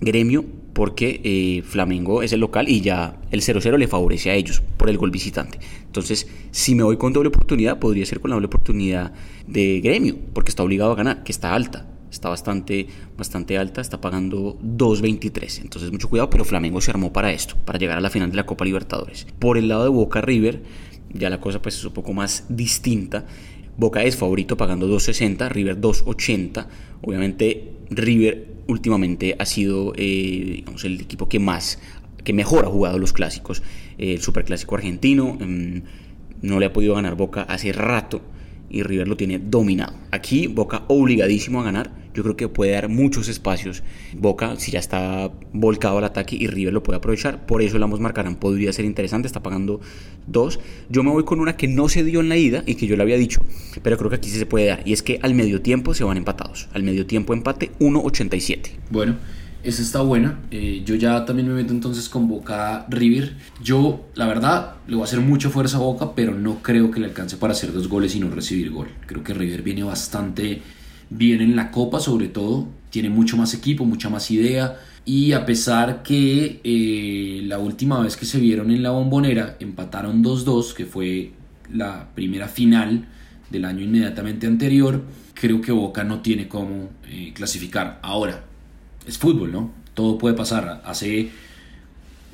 gremio 0.00 0.44
porque 0.72 1.20
eh, 1.24 1.62
Flamengo 1.62 2.22
es 2.22 2.32
el 2.34 2.40
local 2.40 2.68
y 2.68 2.82
ya 2.82 3.18
el 3.30 3.40
0-0 3.40 3.78
le 3.78 3.88
favorece 3.88 4.30
a 4.30 4.34
ellos 4.34 4.62
por 4.76 4.90
el 4.90 4.98
gol 4.98 5.10
visitante. 5.10 5.58
Entonces, 5.86 6.28
si 6.50 6.74
me 6.74 6.82
voy 6.82 6.98
con 6.98 7.14
doble 7.14 7.28
oportunidad, 7.28 7.78
podría 7.78 8.04
ser 8.04 8.20
con 8.20 8.30
la 8.30 8.36
doble 8.36 8.48
oportunidad 8.48 9.14
de 9.46 9.80
gremio, 9.80 10.16
porque 10.34 10.50
está 10.50 10.62
obligado 10.62 10.92
a 10.92 10.96
ganar, 10.96 11.24
que 11.24 11.32
está 11.32 11.54
alta 11.54 11.95
está 12.10 12.28
bastante, 12.28 12.86
bastante 13.16 13.58
alta, 13.58 13.80
está 13.80 14.00
pagando 14.00 14.58
2.23. 14.60 15.62
Entonces 15.62 15.92
mucho 15.92 16.08
cuidado, 16.08 16.30
pero 16.30 16.44
Flamengo 16.44 16.80
se 16.80 16.90
armó 16.90 17.12
para 17.12 17.32
esto, 17.32 17.56
para 17.64 17.78
llegar 17.78 17.98
a 17.98 18.00
la 18.00 18.10
final 18.10 18.30
de 18.30 18.36
la 18.36 18.46
Copa 18.46 18.64
Libertadores. 18.64 19.26
Por 19.38 19.58
el 19.58 19.68
lado 19.68 19.84
de 19.84 19.90
Boca 19.90 20.20
River, 20.20 20.62
ya 21.12 21.30
la 21.30 21.40
cosa 21.40 21.60
pues 21.62 21.76
es 21.76 21.84
un 21.84 21.92
poco 21.92 22.12
más 22.12 22.44
distinta. 22.48 23.26
Boca 23.76 24.02
es 24.02 24.16
favorito 24.16 24.56
pagando 24.56 24.88
2.60, 24.88 25.48
River 25.50 25.80
2.80. 25.80 26.66
Obviamente 27.02 27.72
River 27.90 28.56
últimamente 28.66 29.36
ha 29.38 29.44
sido 29.44 29.92
eh, 29.96 30.64
el 30.82 31.00
equipo 31.00 31.28
que 31.28 31.38
más, 31.38 31.78
que 32.24 32.32
mejor 32.32 32.64
ha 32.64 32.68
jugado 32.68 32.98
los 32.98 33.12
clásicos. 33.12 33.62
el 33.98 34.20
Superclásico 34.20 34.74
argentino 34.74 35.36
em, 35.40 35.82
no 36.42 36.58
le 36.58 36.66
ha 36.66 36.72
podido 36.72 36.94
ganar 36.94 37.14
Boca 37.14 37.42
hace 37.42 37.72
rato 37.72 38.22
y 38.70 38.82
River 38.82 39.08
lo 39.08 39.16
tiene 39.16 39.38
dominado. 39.38 39.94
Aquí 40.10 40.46
Boca 40.46 40.84
obligadísimo 40.88 41.60
a 41.60 41.64
ganar. 41.64 41.90
Yo 42.14 42.22
creo 42.22 42.36
que 42.36 42.48
puede 42.48 42.72
dar 42.72 42.88
muchos 42.88 43.28
espacios. 43.28 43.82
Boca, 44.16 44.56
si 44.56 44.72
ya 44.72 44.78
está 44.78 45.30
volcado 45.52 45.98
al 45.98 46.04
ataque 46.04 46.34
y 46.34 46.46
River 46.46 46.72
lo 46.72 46.82
puede 46.82 46.96
aprovechar. 46.96 47.44
Por 47.44 47.60
eso 47.60 47.76
el 47.76 47.82
ambos 47.82 48.00
marcarán. 48.00 48.36
Podría 48.36 48.72
ser 48.72 48.86
interesante. 48.86 49.26
Está 49.26 49.42
pagando 49.42 49.80
dos. 50.26 50.58
Yo 50.88 51.02
me 51.02 51.10
voy 51.10 51.24
con 51.24 51.40
una 51.40 51.56
que 51.56 51.68
no 51.68 51.90
se 51.90 52.04
dio 52.04 52.20
en 52.20 52.30
la 52.30 52.36
ida 52.38 52.62
y 52.66 52.76
que 52.76 52.86
yo 52.86 52.96
le 52.96 53.02
había 53.02 53.18
dicho. 53.18 53.42
Pero 53.82 53.98
creo 53.98 54.08
que 54.08 54.16
aquí 54.16 54.30
sí 54.30 54.38
se 54.38 54.46
puede 54.46 54.66
dar. 54.66 54.82
Y 54.86 54.94
es 54.94 55.02
que 55.02 55.18
al 55.22 55.34
medio 55.34 55.60
tiempo 55.60 55.92
se 55.92 56.04
van 56.04 56.16
empatados. 56.16 56.68
Al 56.72 56.82
medio 56.82 57.04
tiempo 57.06 57.34
empate 57.34 57.72
1.87. 57.80 58.70
Bueno. 58.90 59.16
Esa 59.66 59.82
está 59.82 60.00
buena. 60.00 60.38
Eh, 60.52 60.84
yo 60.86 60.94
ya 60.94 61.24
también 61.24 61.48
me 61.48 61.54
meto 61.54 61.72
entonces 61.72 62.08
con 62.08 62.28
Boca 62.28 62.86
River. 62.88 63.34
Yo, 63.60 64.08
la 64.14 64.28
verdad, 64.28 64.76
le 64.86 64.94
voy 64.94 65.02
a 65.02 65.06
hacer 65.06 65.18
mucha 65.18 65.50
fuerza 65.50 65.78
a 65.78 65.80
Boca, 65.80 66.14
pero 66.14 66.36
no 66.36 66.62
creo 66.62 66.92
que 66.92 67.00
le 67.00 67.06
alcance 67.06 67.36
para 67.36 67.52
hacer 67.52 67.72
dos 67.72 67.88
goles 67.88 68.14
y 68.14 68.20
no 68.20 68.30
recibir 68.30 68.70
gol. 68.70 68.86
Creo 69.06 69.24
que 69.24 69.34
River 69.34 69.62
viene 69.62 69.82
bastante 69.82 70.62
bien 71.10 71.40
en 71.40 71.56
la 71.56 71.72
Copa, 71.72 71.98
sobre 71.98 72.28
todo. 72.28 72.68
Tiene 72.90 73.10
mucho 73.10 73.36
más 73.36 73.54
equipo, 73.54 73.84
mucha 73.84 74.08
más 74.08 74.30
idea. 74.30 74.76
Y 75.04 75.32
a 75.32 75.44
pesar 75.44 76.04
que 76.04 76.60
eh, 76.62 77.42
la 77.46 77.58
última 77.58 78.00
vez 78.00 78.16
que 78.16 78.24
se 78.24 78.38
vieron 78.38 78.70
en 78.70 78.84
la 78.84 78.90
bombonera 78.90 79.56
empataron 79.58 80.22
2-2, 80.22 80.74
que 80.74 80.86
fue 80.86 81.32
la 81.74 82.10
primera 82.14 82.46
final 82.46 83.08
del 83.50 83.64
año 83.64 83.82
inmediatamente 83.82 84.46
anterior, 84.46 85.02
creo 85.34 85.60
que 85.60 85.72
Boca 85.72 86.04
no 86.04 86.20
tiene 86.20 86.46
cómo 86.46 86.90
eh, 87.08 87.32
clasificar. 87.34 87.98
Ahora, 88.04 88.44
es 89.06 89.18
fútbol, 89.18 89.52
¿no? 89.52 89.70
Todo 89.94 90.18
puede 90.18 90.34
pasar. 90.34 90.82
Hace 90.84 91.30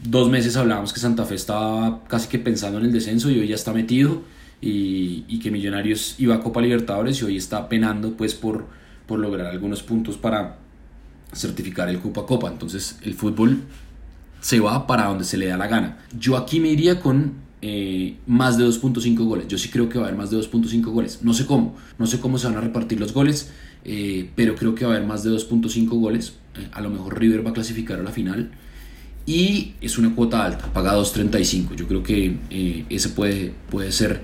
dos 0.03 0.31
meses 0.31 0.57
hablábamos 0.57 0.93
que 0.93 1.01
Santa 1.01 1.25
Fe 1.25 1.35
estaba 1.35 2.03
casi 2.09 2.29
que 2.29 2.39
pensando 2.39 2.79
en 2.79 2.87
el 2.87 2.93
descenso 2.93 3.31
y 3.31 3.39
hoy 3.39 3.49
ya 3.49 3.55
está 3.55 3.73
metido 3.73 4.23
y, 4.61 5.39
que 5.41 5.51
Millonarios 5.51 6.15
iba 6.19 6.37
a 6.37 6.41
Copa 6.41 6.61
Libertadores 6.61 7.21
y 7.21 7.25
hoy 7.25 7.37
está 7.37 7.69
penando 7.69 8.17
pues 8.17 8.35
por, 8.35 8.67
por 9.07 9.19
lograr 9.19 9.47
algunos 9.49 9.83
puntos 9.83 10.17
para 10.17 10.59
certificar 11.33 11.89
el 11.89 11.99
Copa 11.99 12.27
Copa. 12.27 12.49
Entonces 12.49 12.99
el 13.03 13.15
fútbol 13.15 13.63
se 14.41 14.61
va 14.61 14.87
para 14.87 15.07
donde 15.07 15.25
se 15.25 15.37
le 15.37 15.47
da 15.47 15.57
la 15.57 15.67
gana. 15.67 15.99
Yo 16.19 16.37
aquí 16.37 16.61
me 16.61 16.69
iría 16.69 17.01
con 17.01 17.35
eh, 17.61 18.17
más 18.27 18.59
de 18.59 18.65
2.5 18.65 19.17
goles. 19.25 19.49
Yo 19.49 19.59
sí 19.59 19.69
creo 19.69 19.89
que 19.89 19.99
va 19.99 20.05
a 20.05 20.09
haber 20.09 20.19
más 20.19 20.31
de 20.31 20.37
2.5 20.37 20.85
goles. 20.91 21.21
No 21.23 21.33
sé 21.35 21.47
cómo, 21.47 21.77
no 21.99 22.07
sé 22.07 22.21
cómo 22.21 22.39
se 22.39 22.49
van 22.49 22.57
a 22.57 22.61
repartir 22.61 22.99
los 22.99 23.13
goles, 23.13 23.53
eh, 23.85 24.31
pero 24.35 24.55
creo 24.55 24.75
que 24.75 24.85
va 24.85 24.93
a 24.93 24.97
haber 24.97 25.07
más 25.07 25.25
de 25.25 25.31
2.5 25.31 25.89
goles. 25.89 26.35
Eh, 26.57 26.69
a 26.73 26.81
lo 26.81 26.91
mejor 26.91 27.19
River 27.19 27.45
va 27.47 27.51
a 27.51 27.53
clasificar 27.53 27.99
a 28.01 28.03
la 28.03 28.11
final. 28.11 28.53
Y 29.25 29.75
es 29.81 29.99
una 29.99 30.15
cuota 30.15 30.45
alta, 30.45 30.73
paga 30.73 30.97
2.35. 30.97 31.77
Yo 31.77 31.87
creo 31.87 32.03
que 32.03 32.37
ese 32.91 33.09
puede, 33.11 33.53
puede 33.71 33.93
ser, 33.93 34.21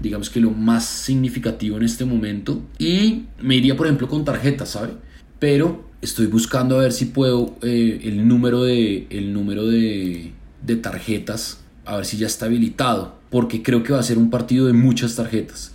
digamos 0.00 0.28
que 0.28 0.40
lo 0.40 0.50
más 0.50 0.84
significativo 0.84 1.78
en 1.78 1.84
este 1.84 2.04
momento. 2.04 2.62
Y 2.78 3.24
me 3.40 3.56
iría, 3.56 3.76
por 3.76 3.86
ejemplo, 3.86 4.08
con 4.08 4.24
tarjetas, 4.26 4.70
¿sabe? 4.70 4.90
Pero 5.38 5.88
estoy 6.02 6.26
buscando 6.26 6.78
a 6.78 6.82
ver 6.82 6.92
si 6.92 7.06
puedo 7.06 7.56
el 7.62 8.28
número 8.28 8.64
de, 8.64 9.06
el 9.08 9.32
número 9.32 9.66
de, 9.66 10.32
de 10.62 10.76
tarjetas 10.76 11.62
a 11.84 11.96
ver 11.96 12.04
si 12.04 12.16
ya 12.16 12.26
está 12.26 12.46
habilitado, 12.46 13.18
porque 13.30 13.62
creo 13.62 13.82
que 13.82 13.92
va 13.92 13.98
a 13.98 14.02
ser 14.02 14.18
un 14.18 14.30
partido 14.30 14.66
de 14.66 14.72
muchas 14.72 15.16
tarjetas. 15.16 15.72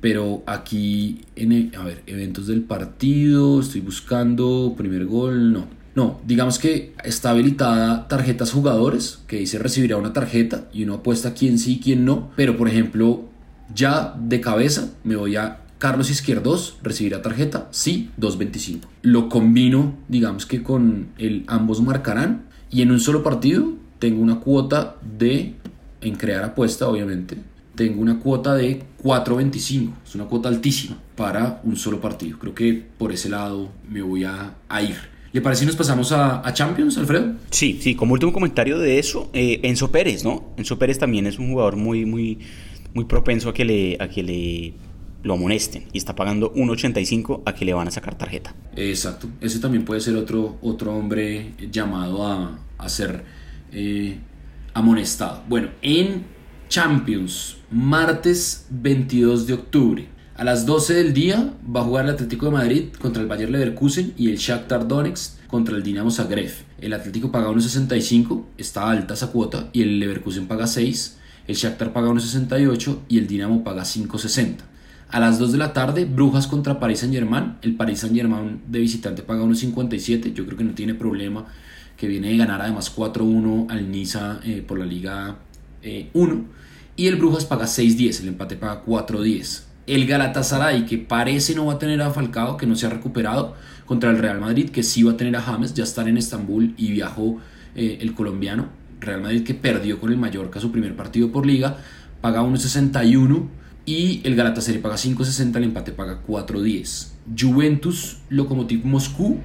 Pero 0.00 0.42
aquí, 0.46 1.22
en 1.34 1.52
e, 1.52 1.70
a 1.76 1.84
ver, 1.84 2.02
eventos 2.06 2.46
del 2.46 2.62
partido, 2.62 3.60
estoy 3.60 3.80
buscando 3.80 4.74
primer 4.76 5.06
gol, 5.06 5.52
no. 5.52 5.78
No, 5.94 6.20
digamos 6.24 6.60
que 6.60 6.94
está 7.02 7.30
habilitada 7.30 8.06
tarjetas 8.06 8.52
jugadores, 8.52 9.18
que 9.26 9.38
dice 9.38 9.58
recibirá 9.58 9.96
una 9.96 10.12
tarjeta 10.12 10.68
y 10.72 10.84
uno 10.84 10.94
apuesta 10.94 11.34
quién 11.34 11.58
sí, 11.58 11.80
quién 11.82 12.04
no. 12.04 12.30
Pero 12.36 12.56
por 12.56 12.68
ejemplo, 12.68 13.24
ya 13.74 14.14
de 14.16 14.40
cabeza 14.40 14.90
me 15.02 15.16
voy 15.16 15.34
a 15.34 15.62
Carlos 15.78 16.10
Izquierdos, 16.10 16.76
recibirá 16.82 17.22
tarjeta, 17.22 17.68
sí, 17.70 18.10
2.25. 18.20 18.80
Lo 19.02 19.28
combino, 19.28 19.96
digamos 20.08 20.46
que 20.46 20.62
con 20.62 21.08
el 21.18 21.44
ambos 21.46 21.80
marcarán 21.82 22.42
y 22.70 22.82
en 22.82 22.90
un 22.90 23.00
solo 23.00 23.22
partido 23.22 23.74
tengo 23.98 24.22
una 24.22 24.40
cuota 24.40 24.96
de, 25.18 25.54
en 26.00 26.16
crear 26.16 26.44
apuesta 26.44 26.88
obviamente, 26.88 27.38
tengo 27.78 28.02
una 28.02 28.18
cuota 28.18 28.56
de 28.56 28.82
4.25, 29.04 29.92
es 30.04 30.14
una 30.16 30.24
cuota 30.24 30.48
altísima 30.48 30.98
para 31.14 31.60
un 31.62 31.76
solo 31.76 32.00
partido. 32.00 32.36
Creo 32.36 32.52
que 32.52 32.74
por 32.74 33.12
ese 33.12 33.28
lado 33.28 33.70
me 33.88 34.02
voy 34.02 34.24
a, 34.24 34.56
ir. 34.82 34.96
¿Le 35.32 35.40
parece 35.40 35.60
si 35.60 35.66
nos 35.66 35.76
pasamos 35.76 36.10
a, 36.10 36.42
Champions, 36.52 36.98
Alfredo? 36.98 37.36
Sí, 37.50 37.78
sí, 37.80 37.94
como 37.94 38.14
último 38.14 38.32
comentario 38.32 38.80
de 38.80 38.98
eso, 38.98 39.30
eh, 39.32 39.60
Enzo 39.62 39.92
Pérez, 39.92 40.24
¿no? 40.24 40.54
Enzo 40.56 40.76
Pérez 40.76 40.98
también 40.98 41.26
es 41.28 41.38
un 41.38 41.52
jugador 41.52 41.76
muy, 41.76 42.04
muy, 42.04 42.40
muy 42.94 43.04
propenso 43.04 43.50
a 43.50 43.54
que 43.54 43.64
le, 43.64 43.96
a 44.00 44.08
que 44.08 44.24
le 44.24 44.74
lo 45.22 45.34
amonesten 45.34 45.84
y 45.92 45.98
está 45.98 46.14
pagando 46.14 46.52
1.85 46.54 47.42
a 47.44 47.54
que 47.54 47.64
le 47.64 47.74
van 47.74 47.86
a 47.86 47.90
sacar 47.92 48.16
tarjeta. 48.16 48.54
Exacto, 48.74 49.28
ese 49.40 49.60
también 49.60 49.84
puede 49.84 50.00
ser 50.00 50.16
otro, 50.16 50.58
otro 50.62 50.96
hombre 50.96 51.54
llamado 51.70 52.26
a, 52.26 52.58
a 52.76 52.88
ser 52.88 53.24
eh, 53.70 54.18
amonestado. 54.74 55.44
Bueno, 55.48 55.70
en 55.82 56.37
Champions, 56.68 57.56
martes 57.70 58.66
22 58.68 59.46
de 59.46 59.54
octubre. 59.54 60.08
A 60.36 60.44
las 60.44 60.66
12 60.66 60.92
del 60.94 61.14
día 61.14 61.54
va 61.74 61.80
a 61.80 61.84
jugar 61.84 62.04
el 62.04 62.10
Atlético 62.10 62.46
de 62.46 62.52
Madrid 62.52 62.84
contra 63.00 63.22
el 63.22 63.28
Bayer 63.28 63.48
Leverkusen 63.48 64.12
y 64.18 64.28
el 64.28 64.36
Shakhtar 64.36 64.86
Donetsk 64.86 65.46
contra 65.46 65.74
el 65.74 65.82
Dinamo 65.82 66.10
Zagreb. 66.10 66.52
El 66.78 66.92
Atlético 66.92 67.32
paga 67.32 67.48
1.65, 67.48 68.44
está 68.58 68.90
alta 68.90 69.14
esa 69.14 69.32
cuota, 69.32 69.70
y 69.72 69.80
el 69.80 69.98
Leverkusen 69.98 70.46
paga 70.46 70.66
6, 70.66 71.18
el 71.46 71.56
Shakhtar 71.56 71.94
paga 71.94 72.10
1.68 72.10 72.98
y 73.08 73.16
el 73.16 73.26
Dinamo 73.26 73.64
paga 73.64 73.84
5.60. 73.84 74.56
A 75.08 75.20
las 75.20 75.38
2 75.38 75.52
de 75.52 75.58
la 75.58 75.72
tarde, 75.72 76.04
Brujas 76.04 76.46
contra 76.46 76.78
Paris 76.78 77.00
Saint 77.00 77.14
Germain. 77.14 77.56
El 77.62 77.76
Paris 77.76 78.00
Saint 78.00 78.14
Germain 78.14 78.60
de 78.68 78.80
visitante 78.80 79.22
paga 79.22 79.42
1.57, 79.42 80.34
yo 80.34 80.44
creo 80.44 80.58
que 80.58 80.64
no 80.64 80.74
tiene 80.74 80.92
problema 80.94 81.46
que 81.96 82.06
viene 82.06 82.28
de 82.28 82.36
ganar 82.36 82.62
además 82.62 82.94
4-1 82.94 83.70
al 83.70 83.90
Niza 83.90 84.38
eh, 84.44 84.62
por 84.66 84.78
la 84.78 84.86
Liga 84.86 85.36
1. 85.82 86.32
Eh, 86.34 86.44
y 86.96 87.06
el 87.06 87.16
Brujas 87.16 87.44
paga 87.44 87.66
6-10, 87.66 88.22
el 88.22 88.28
empate 88.28 88.56
paga 88.56 88.84
4-10. 88.84 89.62
El 89.86 90.06
Galatasaray, 90.06 90.84
que 90.84 90.98
parece 90.98 91.54
no 91.54 91.66
va 91.66 91.74
a 91.74 91.78
tener 91.78 92.02
a 92.02 92.10
Falcao, 92.10 92.56
que 92.56 92.66
no 92.66 92.76
se 92.76 92.86
ha 92.86 92.90
recuperado, 92.90 93.54
contra 93.86 94.10
el 94.10 94.18
Real 94.18 94.40
Madrid, 94.40 94.70
que 94.70 94.82
sí 94.82 95.02
va 95.02 95.12
a 95.12 95.16
tener 95.16 95.34
a 95.36 95.40
James, 95.40 95.74
ya 95.74 95.84
están 95.84 96.08
en 96.08 96.18
Estambul 96.18 96.74
y 96.76 96.92
viajó 96.92 97.38
eh, 97.74 97.98
el 98.00 98.14
colombiano. 98.14 98.68
Real 99.00 99.22
Madrid 99.22 99.44
que 99.44 99.54
perdió 99.54 100.00
con 100.00 100.10
el 100.10 100.18
Mallorca 100.18 100.60
su 100.60 100.72
primer 100.72 100.96
partido 100.96 101.30
por 101.30 101.46
liga, 101.46 101.78
paga 102.20 102.42
1.61 102.42 103.46
y 103.86 104.20
el 104.24 104.34
Galatasaray 104.34 104.82
paga 104.82 104.96
5.60, 104.96 105.56
el 105.56 105.64
empate 105.64 105.92
paga 105.92 106.20
4.10. 106.26 107.08
Juventus, 107.38 108.18
Lokomotiv 108.28 108.84
Moscú, 108.84 109.38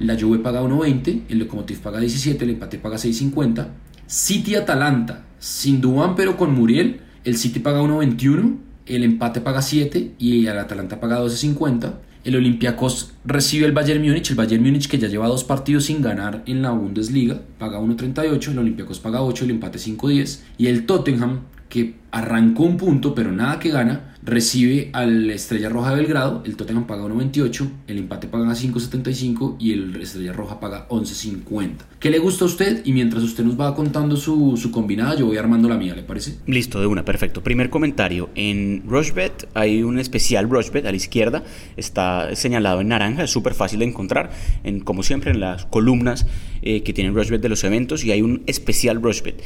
la 0.00 0.18
Juve 0.18 0.38
paga 0.38 0.62
1.20, 0.62 1.24
el 1.28 1.38
Lokomotiv 1.38 1.80
paga 1.80 2.00
17, 2.00 2.42
el 2.42 2.50
empate 2.50 2.78
paga 2.78 2.96
6.50. 2.96 3.68
City 4.10 4.56
Atalanta, 4.56 5.22
sin 5.38 5.80
Dubán 5.80 6.16
pero 6.16 6.36
con 6.36 6.52
Muriel, 6.52 7.00
el 7.22 7.36
City 7.36 7.60
paga 7.60 7.80
1.21, 7.80 8.56
el 8.86 9.04
empate 9.04 9.40
paga 9.40 9.62
7 9.62 10.16
y 10.18 10.46
el 10.46 10.58
Atalanta 10.58 10.98
paga 10.98 11.20
12.50. 11.20 11.92
El 12.24 12.34
Olympiacos 12.34 13.12
recibe 13.24 13.66
el 13.66 13.72
Bayern 13.72 14.02
Múnich, 14.02 14.30
el 14.30 14.36
Bayern 14.36 14.64
Múnich 14.64 14.88
que 14.88 14.98
ya 14.98 15.06
lleva 15.06 15.28
dos 15.28 15.44
partidos 15.44 15.84
sin 15.84 16.02
ganar 16.02 16.42
en 16.46 16.60
la 16.60 16.72
Bundesliga, 16.72 17.40
paga 17.60 17.78
1.38, 17.78 18.50
el 18.50 18.58
Olympiacos 18.58 18.98
paga 18.98 19.22
8, 19.22 19.44
el 19.44 19.52
empate 19.52 19.78
5.10 19.78 20.40
y 20.58 20.66
el 20.66 20.86
Tottenham 20.86 21.42
que 21.70 21.94
arrancó 22.10 22.64
un 22.64 22.76
punto 22.76 23.14
pero 23.14 23.32
nada 23.32 23.58
que 23.58 23.70
gana, 23.70 24.10
recibe 24.22 24.90
al 24.92 25.30
Estrella 25.30 25.68
Roja 25.68 25.90
de 25.90 25.96
Belgrado, 25.96 26.42
el 26.44 26.56
Tottenham 26.56 26.86
paga 26.86 27.04
1.28, 27.04 27.70
el 27.86 27.98
empate 27.98 28.26
paga 28.26 28.52
5.75 28.52 29.56
y 29.58 29.72
el 29.72 29.96
Estrella 29.96 30.32
Roja 30.32 30.60
paga 30.60 30.88
11.50. 30.88 31.70
¿Qué 31.98 32.10
le 32.10 32.18
gusta 32.18 32.44
a 32.44 32.48
usted? 32.48 32.82
Y 32.84 32.92
mientras 32.92 33.22
usted 33.22 33.44
nos 33.44 33.58
va 33.58 33.74
contando 33.74 34.16
su, 34.16 34.56
su 34.56 34.70
combinada, 34.70 35.16
yo 35.16 35.26
voy 35.26 35.38
armando 35.38 35.68
la 35.68 35.76
mía, 35.76 35.94
¿le 35.94 36.02
parece? 36.02 36.36
Listo, 36.46 36.80
de 36.80 36.86
una, 36.86 37.04
perfecto. 37.04 37.42
Primer 37.42 37.70
comentario, 37.70 38.28
en 38.34 38.82
Rushbet 38.86 39.48
hay 39.54 39.82
un 39.82 39.98
especial 39.98 40.50
Rushbet 40.50 40.84
a 40.86 40.90
la 40.90 40.96
izquierda, 40.96 41.44
está 41.76 42.34
señalado 42.34 42.80
en 42.80 42.88
naranja, 42.88 43.24
es 43.24 43.30
súper 43.30 43.54
fácil 43.54 43.78
de 43.78 43.86
encontrar, 43.86 44.30
en, 44.64 44.80
como 44.80 45.02
siempre 45.02 45.30
en 45.30 45.40
las 45.40 45.64
columnas 45.66 46.26
eh, 46.62 46.82
que 46.82 46.92
tienen 46.92 47.14
Rushbet 47.14 47.40
de 47.40 47.48
los 47.48 47.64
eventos 47.64 48.04
y 48.04 48.12
hay 48.12 48.22
un 48.22 48.42
especial 48.46 49.00
Rushbet 49.00 49.42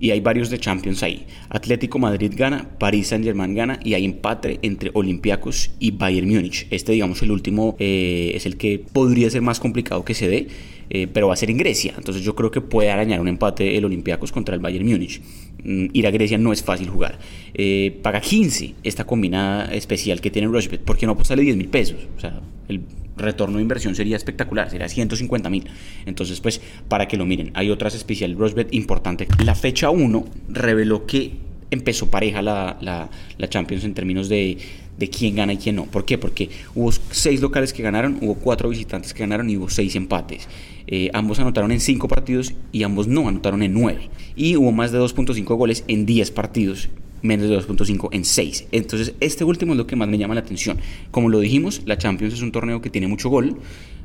y 0.00 0.10
hay 0.10 0.20
varios 0.20 0.50
de 0.50 0.58
Champions 0.58 1.02
ahí. 1.02 1.26
Atlético 1.48 1.98
Madrid 1.98 2.32
gana, 2.36 2.68
París 2.78 3.08
Saint 3.08 3.24
Germain 3.24 3.54
gana 3.54 3.80
y 3.82 3.94
hay 3.94 4.04
empate 4.04 4.58
entre 4.62 4.90
Olympiacos 4.94 5.70
y 5.78 5.90
Bayern 5.92 6.28
Múnich. 6.28 6.66
Este, 6.70 6.92
digamos, 6.92 7.22
el 7.22 7.30
último 7.30 7.76
eh, 7.78 8.32
es 8.34 8.46
el 8.46 8.56
que 8.56 8.84
podría 8.92 9.30
ser 9.30 9.42
más 9.42 9.60
complicado 9.60 10.04
que 10.04 10.14
se 10.14 10.28
dé, 10.28 10.48
eh, 10.90 11.06
pero 11.06 11.28
va 11.28 11.34
a 11.34 11.36
ser 11.36 11.50
en 11.50 11.58
Grecia. 11.58 11.94
Entonces 11.96 12.22
yo 12.22 12.34
creo 12.34 12.50
que 12.50 12.60
puede 12.60 12.90
arañar 12.90 13.20
un 13.20 13.28
empate 13.28 13.76
el 13.76 13.84
Olympiacos 13.84 14.32
contra 14.32 14.54
el 14.54 14.60
Bayern 14.60 14.86
Múnich. 14.86 15.20
Mm, 15.64 15.86
ir 15.92 16.06
a 16.06 16.10
Grecia 16.10 16.38
no 16.38 16.52
es 16.52 16.62
fácil 16.62 16.88
jugar. 16.88 17.18
Eh, 17.54 17.98
paga 18.02 18.20
15 18.20 18.74
esta 18.82 19.04
combinada 19.04 19.72
especial 19.74 20.20
que 20.20 20.30
tiene 20.30 20.48
Rushbet, 20.48 20.82
porque 20.82 21.06
no 21.06 21.16
sale 21.24 21.42
10 21.42 21.56
mil 21.56 21.68
pesos. 21.68 21.98
O 22.16 22.20
sea, 22.20 22.40
el 22.68 22.82
retorno 23.18 23.56
de 23.56 23.62
inversión 23.62 23.94
sería 23.94 24.16
espectacular, 24.16 24.70
sería 24.70 24.88
150 24.88 25.50
mil. 25.50 25.64
Entonces, 26.06 26.40
pues, 26.40 26.60
para 26.88 27.08
que 27.08 27.16
lo 27.16 27.26
miren, 27.26 27.50
hay 27.54 27.70
otras 27.70 27.94
especial 27.94 28.36
Rosbet 28.36 28.72
importante. 28.72 29.26
La 29.44 29.54
fecha 29.54 29.90
1 29.90 30.24
reveló 30.48 31.06
que 31.06 31.32
empezó 31.70 32.10
pareja 32.10 32.42
la, 32.42 32.78
la, 32.80 33.48
Champions 33.48 33.84
en 33.84 33.94
términos 33.94 34.28
de, 34.28 34.58
de, 34.98 35.10
quién 35.10 35.36
gana 35.36 35.52
y 35.52 35.56
quién 35.56 35.76
no. 35.76 35.84
¿Por 35.84 36.04
qué? 36.04 36.18
Porque 36.18 36.50
hubo 36.74 36.92
seis 36.92 37.40
locales 37.40 37.72
que 37.72 37.82
ganaron, 37.82 38.18
hubo 38.20 38.34
cuatro 38.34 38.68
visitantes 38.68 39.14
que 39.14 39.20
ganaron 39.20 39.48
y 39.50 39.56
hubo 39.56 39.68
seis 39.68 39.94
empates. 39.96 40.48
Eh, 40.86 41.10
ambos 41.12 41.38
anotaron 41.38 41.70
en 41.72 41.80
cinco 41.80 42.08
partidos 42.08 42.54
y 42.72 42.82
ambos 42.82 43.08
no 43.08 43.28
anotaron 43.28 43.62
en 43.62 43.74
nueve. 43.74 44.08
Y 44.36 44.56
hubo 44.56 44.72
más 44.72 44.92
de 44.92 44.98
2.5 44.98 45.44
goles 45.56 45.84
en 45.86 46.06
10 46.06 46.30
partidos 46.30 46.88
menos 47.22 47.48
de 47.48 47.58
2.5 47.58 48.08
en 48.12 48.24
6. 48.24 48.68
Entonces, 48.72 49.14
este 49.20 49.44
último 49.44 49.72
es 49.72 49.78
lo 49.78 49.86
que 49.86 49.96
más 49.96 50.08
me 50.08 50.18
llama 50.18 50.34
la 50.34 50.40
atención. 50.40 50.78
Como 51.10 51.28
lo 51.28 51.40
dijimos, 51.40 51.82
la 51.84 51.98
Champions 51.98 52.34
es 52.34 52.42
un 52.42 52.52
torneo 52.52 52.80
que 52.80 52.90
tiene 52.90 53.08
mucho 53.08 53.28
gol, 53.28 53.56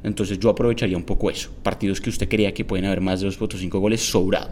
entonces 0.03 0.39
yo 0.39 0.49
aprovecharía 0.49 0.97
un 0.97 1.03
poco 1.03 1.29
eso. 1.29 1.51
Partidos 1.63 2.01
que 2.01 2.09
usted 2.09 2.27
crea 2.27 2.53
que 2.53 2.65
pueden 2.65 2.85
haber 2.85 3.01
más 3.01 3.21
de 3.21 3.27
2.5 3.27 3.79
goles 3.79 4.01
sobrado. 4.01 4.51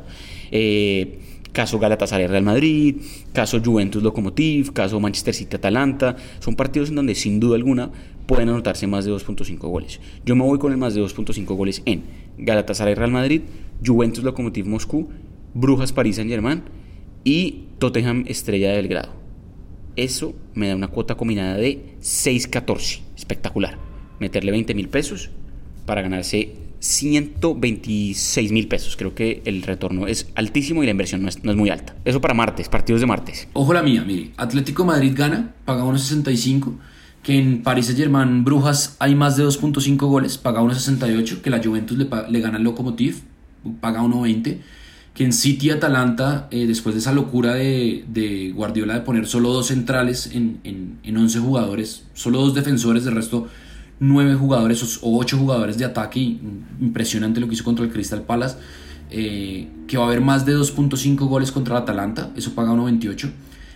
Eh, 0.52 1.20
caso 1.52 1.80
Galatasaray 1.80 2.28
Real 2.28 2.44
Madrid, 2.44 2.98
caso 3.34 3.62
Juventus 3.64 4.02
Lokomotiv, 4.02 4.74
caso 4.74 5.00
Manchester 5.00 5.34
City 5.34 5.56
Atalanta, 5.56 6.16
son 6.40 6.56
partidos 6.56 6.90
en 6.90 6.96
donde 6.96 7.16
sin 7.16 7.40
duda 7.40 7.56
alguna 7.56 7.92
pueden 8.26 8.50
anotarse 8.50 8.88
más 8.88 9.06
de 9.06 9.12
2.5 9.12 9.58
goles. 9.60 10.00
Yo 10.26 10.36
me 10.36 10.44
voy 10.44 10.60
con 10.60 10.72
el 10.72 10.78
más 10.78 10.94
de 10.94 11.02
2.5 11.02 11.46
goles 11.56 11.82
en 11.86 12.04
Galatasaray 12.38 12.96
Real 12.96 13.12
Madrid, 13.12 13.42
Juventus 13.86 14.24
Lokomotiv 14.24 14.66
Moscú, 14.66 15.10
Brujas 15.54 15.92
París 15.92 16.16
Saint 16.16 16.30
Germain 16.30 16.64
y 17.24 17.66
Tottenham 17.80 18.24
Estrella 18.28 18.70
de 18.70 18.78
Belgrado. 18.78 19.22
Eso 19.96 20.34
me 20.54 20.70
da 20.70 20.76
una 20.76 20.88
cuota 20.88 21.16
combinada 21.16 21.58
de 21.58 21.96
6.14. 22.02 23.02
Espectacular. 23.18 23.78
Meterle 24.20 24.52
20 24.52 24.74
mil 24.74 24.88
pesos 24.88 25.30
para 25.86 26.02
ganarse 26.02 26.54
126 26.82 28.52
mil 28.52 28.68
pesos. 28.68 28.98
Creo 28.98 29.16
que 29.16 29.42
el 29.46 29.62
retorno 29.62 30.08
es 30.08 30.28
altísimo 30.36 30.84
y 30.84 30.86
la 30.86 30.92
inversión 30.92 31.24
no 31.24 31.30
es, 31.30 31.44
muy 31.44 31.70
alta. 31.70 31.96
Eso 32.04 32.20
para 32.20 32.34
martes, 32.34 32.68
partidos 32.68 33.00
de 33.00 33.08
martes. 33.08 33.48
Ojo 33.54 33.74
la 33.74 33.84
mía, 33.84 34.04
mire. 34.06 34.32
Atlético 34.36 34.84
Madrid 34.84 35.14
gana, 35.16 35.54
paga 35.64 35.84
1.65. 35.86 36.74
Que 37.24 37.38
en 37.38 37.62
París 37.62 37.86
Saint 37.86 38.00
Germain 38.00 38.44
Brujas 38.44 38.98
hay 38.98 39.14
más 39.14 39.38
de 39.38 39.46
2.5 39.46 39.98
goles, 40.08 40.38
paga 40.38 40.62
1.68. 40.62 41.42
Que 41.42 41.50
la 41.50 41.64
Juventus 41.64 41.98
le, 41.98 42.10
le 42.30 42.40
gana 42.42 42.58
al 42.58 42.64
Lokomotiv, 42.64 43.22
paga 43.80 44.02
1.20 44.02 44.58
que 45.14 45.26
en 45.26 45.34
City 45.34 45.72
Atalanta, 45.72 46.48
eh, 46.52 46.66
después 46.68 46.96
de 46.96 47.00
esa 47.00 47.12
locura 47.12 47.56
de, 47.56 48.54
Guardiola 48.56 48.94
de 48.94 49.02
poner 49.02 49.28
solo 49.28 49.52
dos 49.52 49.68
centrales 49.68 50.32
en, 50.34 50.60
en, 50.64 51.18
11 51.18 51.40
jugadores, 51.40 52.06
solo 52.14 52.40
dos 52.40 52.54
defensores, 52.54 53.04
de 53.04 53.12
resto 53.12 53.48
9 54.02 54.36
jugadores 54.36 55.00
o 55.04 55.18
8 55.20 55.38
jugadores 55.38 55.78
de 55.78 55.86
ataque, 55.86 56.40
impresionante 56.80 57.40
lo 57.40 57.48
que 57.48 57.54
hizo 57.54 57.64
contra 57.64 57.86
el 57.86 57.92
Crystal 57.92 58.24
Palace, 58.24 58.58
eh, 59.12 59.70
que 59.88 59.98
va 59.98 60.06
a 60.06 60.08
haber 60.08 60.22
más 60.22 60.44
de 60.44 60.58
2.5 60.58 61.28
goles 61.28 61.52
contra 61.52 61.78
el 61.78 61.84
Atalanta, 61.84 62.32
eso 62.36 62.56
paga 62.56 62.72
1.28, 62.72 63.32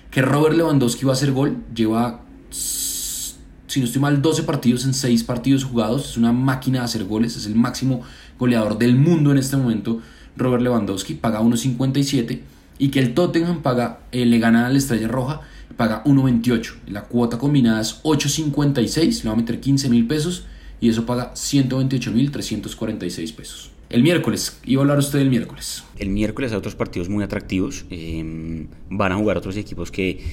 que 0.10 0.24
Robert 0.24 0.58
Lewandowski 0.58 1.06
va 1.06 1.12
a 1.12 1.14
hacer 1.14 1.32
gol, 1.32 1.58
lleva, 1.76 2.22
si 2.50 3.80
no 3.80 3.86
estoy 3.86 4.02
mal, 4.02 4.20
12 4.20 4.44
partidos 4.44 4.86
en 4.86 4.96
6 4.96 5.24
partidos 5.26 5.64
jugados, 5.64 6.10
es 6.10 6.18
una 6.18 6.32
máquina 6.32 6.80
de 6.80 6.86
hacer 6.86 7.06
goles, 7.06 7.38
es 7.38 7.46
el 7.46 7.54
máximo 7.54 8.02
goleador 8.40 8.80
del 8.80 8.96
mundo 8.96 9.32
en 9.32 9.38
este 9.38 9.58
momento 9.58 10.02
Robert 10.36 10.64
Lewandowski 10.64 11.14
paga 11.14 11.42
1.57 11.42 12.40
y 12.80 12.90
que 12.90 13.00
el 13.00 13.14
Tottenham 13.14 13.62
paga, 13.62 14.00
eh, 14.12 14.26
le 14.26 14.40
gana 14.40 14.66
a 14.66 14.70
la 14.70 14.78
Estrella 14.78 15.08
Roja, 15.08 15.42
paga 15.78 16.04
1.28. 16.04 16.74
La 16.88 17.04
cuota 17.04 17.38
combinada 17.38 17.82
es 17.82 18.02
8.56, 18.04 19.24
le 19.24 19.30
va 19.30 19.34
a 19.34 19.38
meter 19.38 19.60
15 19.60 19.90
mil 19.90 20.08
pesos 20.08 20.46
y 20.80 20.90
eso 20.90 21.06
paga 21.06 21.34
128.346 21.34 23.36
pesos. 23.36 23.72
El 23.90 24.04
miércoles, 24.04 24.60
iba 24.66 24.82
a 24.82 24.84
hablar 24.84 24.98
usted 24.98 25.20
del 25.20 25.30
miércoles. 25.30 25.84
El 25.98 26.10
miércoles 26.10 26.52
hay 26.52 26.58
otros 26.58 26.76
partidos 26.76 27.08
muy 27.08 27.24
atractivos. 27.24 27.86
Em, 27.90 28.68
van 28.90 29.12
a 29.12 29.16
jugar 29.16 29.38
otros 29.38 29.58
equipos 29.58 29.92
que 29.92 30.24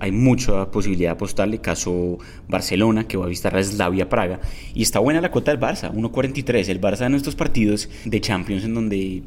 hay 0.00 0.12
mucha 0.12 0.70
posibilidad 0.70 1.10
de 1.10 1.14
apostarle, 1.14 1.60
caso 1.60 2.18
Barcelona, 2.48 3.06
que 3.06 3.16
va 3.16 3.26
a 3.26 3.28
visitar 3.28 3.56
a 3.56 3.62
Slavia 3.62 4.08
Praga. 4.08 4.40
Y 4.74 4.82
está 4.82 4.98
buena 4.98 5.20
la 5.20 5.30
cuota 5.30 5.50
del 5.50 5.60
Barça, 5.60 5.92
1.43. 5.92 6.68
El 6.68 6.80
Barça 6.80 7.06
en 7.06 7.14
estos 7.14 7.34
partidos 7.34 7.88
de 8.04 8.20
Champions 8.20 8.64
en 8.64 8.74
donde 8.74 9.22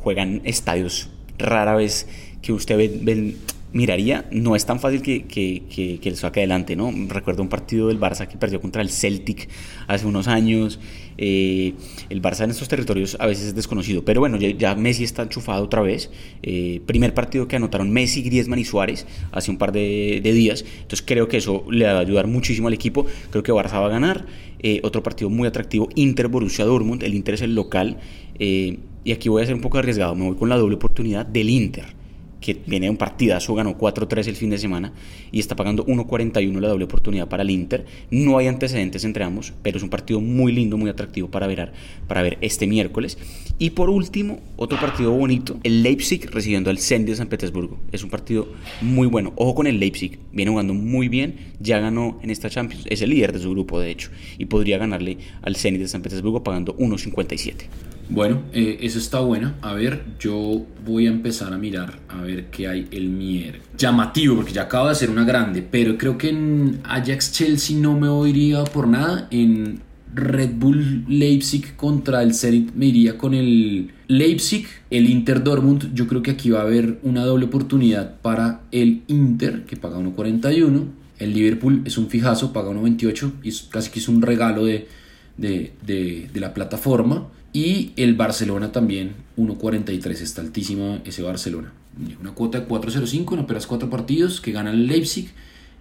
juegan 0.00 0.40
estadios 0.44 1.10
rara 1.38 1.74
vez 1.74 2.06
que 2.42 2.52
usted 2.52 2.76
ve, 2.76 3.34
miraría, 3.72 4.26
no 4.30 4.56
es 4.56 4.64
tan 4.64 4.80
fácil 4.80 5.02
que, 5.02 5.24
que, 5.24 5.62
que, 5.68 5.98
que, 6.00 6.16
saque 6.16 6.40
adelante, 6.40 6.74
¿no? 6.74 6.92
Recuerdo 7.08 7.42
un 7.42 7.48
partido 7.48 7.88
del 7.88 8.00
Barça 8.00 8.26
que 8.26 8.36
perdió 8.36 8.60
contra 8.60 8.82
el 8.82 8.90
Celtic 8.90 9.48
hace 9.86 10.06
unos 10.06 10.28
años. 10.28 10.80
Eh, 11.18 11.74
el 12.08 12.22
Barça 12.22 12.44
en 12.44 12.50
estos 12.50 12.68
territorios 12.68 13.16
a 13.20 13.26
veces 13.26 13.48
es 13.48 13.54
desconocido, 13.54 14.04
pero 14.04 14.20
bueno, 14.20 14.38
ya, 14.38 14.74
Messi 14.74 15.04
está 15.04 15.22
enchufado 15.22 15.64
otra 15.64 15.82
vez. 15.82 16.10
Eh, 16.42 16.80
primer 16.86 17.12
partido 17.12 17.46
que 17.46 17.56
anotaron 17.56 17.90
Messi, 17.90 18.22
Griezmann 18.22 18.58
y 18.58 18.64
Suárez 18.64 19.06
hace 19.32 19.50
un 19.50 19.58
par 19.58 19.72
de, 19.72 20.20
días. 20.24 20.64
Entonces 20.82 21.02
creo 21.06 21.28
que 21.28 21.38
eso 21.38 21.64
le 21.70 21.84
va 21.84 21.92
a 21.92 21.98
ayudar 22.00 22.26
muchísimo 22.26 22.68
al 22.68 22.74
equipo. 22.74 23.06
Creo 23.30 23.42
que 23.42 23.52
Barça 23.52 23.80
va 23.80 23.86
a 23.86 23.90
ganar. 23.90 24.26
Eh, 24.60 24.80
otro 24.82 25.02
partido 25.02 25.30
muy 25.30 25.46
atractivo, 25.46 25.88
Inter 25.94 26.28
Borussia 26.28 26.64
Dortmund. 26.64 27.02
El 27.02 27.14
Inter 27.14 27.34
es 27.34 27.42
el 27.42 27.54
local. 27.54 27.98
y 28.38 29.12
aquí 29.12 29.28
voy 29.28 29.42
a 29.42 29.46
ser 29.46 29.54
un 29.54 29.60
poco 29.60 29.78
arriesgado. 29.78 30.14
Me 30.14 30.24
voy 30.24 30.36
con 30.36 30.48
la 30.48 30.56
doble 30.56 30.76
oportunidad 30.76 31.26
del 31.26 31.50
Inter 31.50 31.97
que 32.40 32.60
viene 32.66 32.88
un 32.90 32.96
partidazo, 32.96 33.54
ganó 33.54 33.76
4-3 33.76 34.28
el 34.28 34.36
fin 34.36 34.50
de 34.50 34.58
semana 34.58 34.92
y 35.32 35.40
está 35.40 35.56
pagando 35.56 35.84
1-41 35.86 36.60
la 36.60 36.68
doble 36.68 36.84
oportunidad 36.84 37.28
para 37.28 37.42
el 37.42 37.50
Inter. 37.50 37.86
No 38.10 38.38
hay 38.38 38.46
antecedentes 38.46 39.04
entre 39.04 39.24
ambos, 39.24 39.52
pero 39.62 39.76
es 39.76 39.82
un 39.82 39.90
partido 39.90 40.20
muy 40.20 40.52
lindo, 40.52 40.76
muy 40.76 40.90
atractivo 40.90 41.28
para 41.28 41.46
ver, 41.46 41.72
para 42.06 42.22
ver 42.22 42.38
este 42.40 42.66
miércoles. 42.66 43.18
Y 43.58 43.70
por 43.70 43.90
último, 43.90 44.40
otro 44.56 44.78
partido 44.78 45.12
bonito, 45.12 45.58
el 45.64 45.82
Leipzig 45.82 46.30
recibiendo 46.30 46.70
al 46.70 46.78
Zenit 46.78 47.08
de 47.08 47.16
San 47.16 47.28
Petersburgo. 47.28 47.78
Es 47.92 48.04
un 48.04 48.10
partido 48.10 48.48
muy 48.80 49.08
bueno. 49.08 49.32
Ojo 49.36 49.54
con 49.56 49.66
el 49.66 49.80
Leipzig, 49.80 50.18
viene 50.32 50.50
jugando 50.50 50.74
muy 50.74 51.08
bien, 51.08 51.36
ya 51.58 51.80
ganó 51.80 52.20
en 52.22 52.30
esta 52.30 52.48
Champions, 52.48 52.84
es 52.88 53.02
el 53.02 53.10
líder 53.10 53.32
de 53.32 53.40
su 53.40 53.50
grupo 53.50 53.80
de 53.80 53.90
hecho, 53.90 54.10
y 54.38 54.44
podría 54.44 54.78
ganarle 54.78 55.18
al 55.42 55.56
Zenit 55.56 55.80
de 55.80 55.88
San 55.88 56.02
Petersburgo 56.02 56.42
pagando 56.44 56.76
1.57. 56.76 57.97
Bueno, 58.10 58.42
eh, 58.52 58.78
eso 58.80 58.98
está 58.98 59.20
bueno. 59.20 59.52
A 59.60 59.74
ver, 59.74 60.04
yo 60.18 60.64
voy 60.84 61.06
a 61.06 61.10
empezar 61.10 61.52
a 61.52 61.58
mirar 61.58 61.98
a 62.08 62.22
ver 62.22 62.46
qué 62.46 62.66
hay 62.66 62.88
el 62.90 63.10
mier. 63.10 63.60
Llamativo, 63.76 64.36
porque 64.36 64.52
ya 64.52 64.62
acabo 64.62 64.86
de 64.86 64.92
hacer 64.92 65.10
una 65.10 65.24
grande, 65.24 65.62
pero 65.62 65.98
creo 65.98 66.16
que 66.16 66.30
en 66.30 66.80
Ajax 66.84 67.32
Chelsea 67.32 67.76
no 67.76 67.98
me 67.98 68.28
iría 68.28 68.64
por 68.64 68.88
nada. 68.88 69.28
En 69.30 69.80
Red 70.14 70.52
Bull 70.56 71.04
Leipzig 71.06 71.76
contra 71.76 72.22
el 72.22 72.34
Zenit 72.34 72.72
me 72.74 72.86
iría 72.86 73.18
con 73.18 73.34
el 73.34 73.90
Leipzig, 74.06 74.66
el 74.90 75.08
Inter 75.08 75.44
Dortmund. 75.44 75.94
Yo 75.94 76.06
creo 76.06 76.22
que 76.22 76.30
aquí 76.30 76.48
va 76.48 76.60
a 76.60 76.62
haber 76.62 76.98
una 77.02 77.24
doble 77.24 77.44
oportunidad 77.44 78.16
para 78.22 78.62
el 78.72 79.02
Inter, 79.08 79.64
que 79.64 79.76
paga 79.76 79.98
1.41. 79.98 80.84
El 81.18 81.34
Liverpool 81.34 81.82
es 81.84 81.98
un 81.98 82.08
fijazo, 82.08 82.54
paga 82.54 82.70
1.28 82.70 83.32
y 83.42 83.52
casi 83.70 83.90
que 83.90 83.98
es 83.98 84.08
un 84.08 84.22
regalo 84.22 84.64
de, 84.64 84.88
de, 85.36 85.72
de 85.84 86.40
la 86.40 86.54
plataforma. 86.54 87.28
Y 87.52 87.92
el 87.96 88.14
Barcelona 88.14 88.72
también, 88.72 89.12
1.43, 89.36 90.10
está 90.20 90.40
altísima 90.42 91.00
ese 91.04 91.22
Barcelona. 91.22 91.72
Una 92.20 92.32
cuota 92.32 92.60
de 92.60 92.68
4.05 92.68 93.34
en 93.34 93.40
apenas 93.40 93.66
4 93.66 93.90
partidos 93.90 94.40
que 94.40 94.52
gana 94.52 94.70
el 94.70 94.86
Leipzig. 94.86 95.32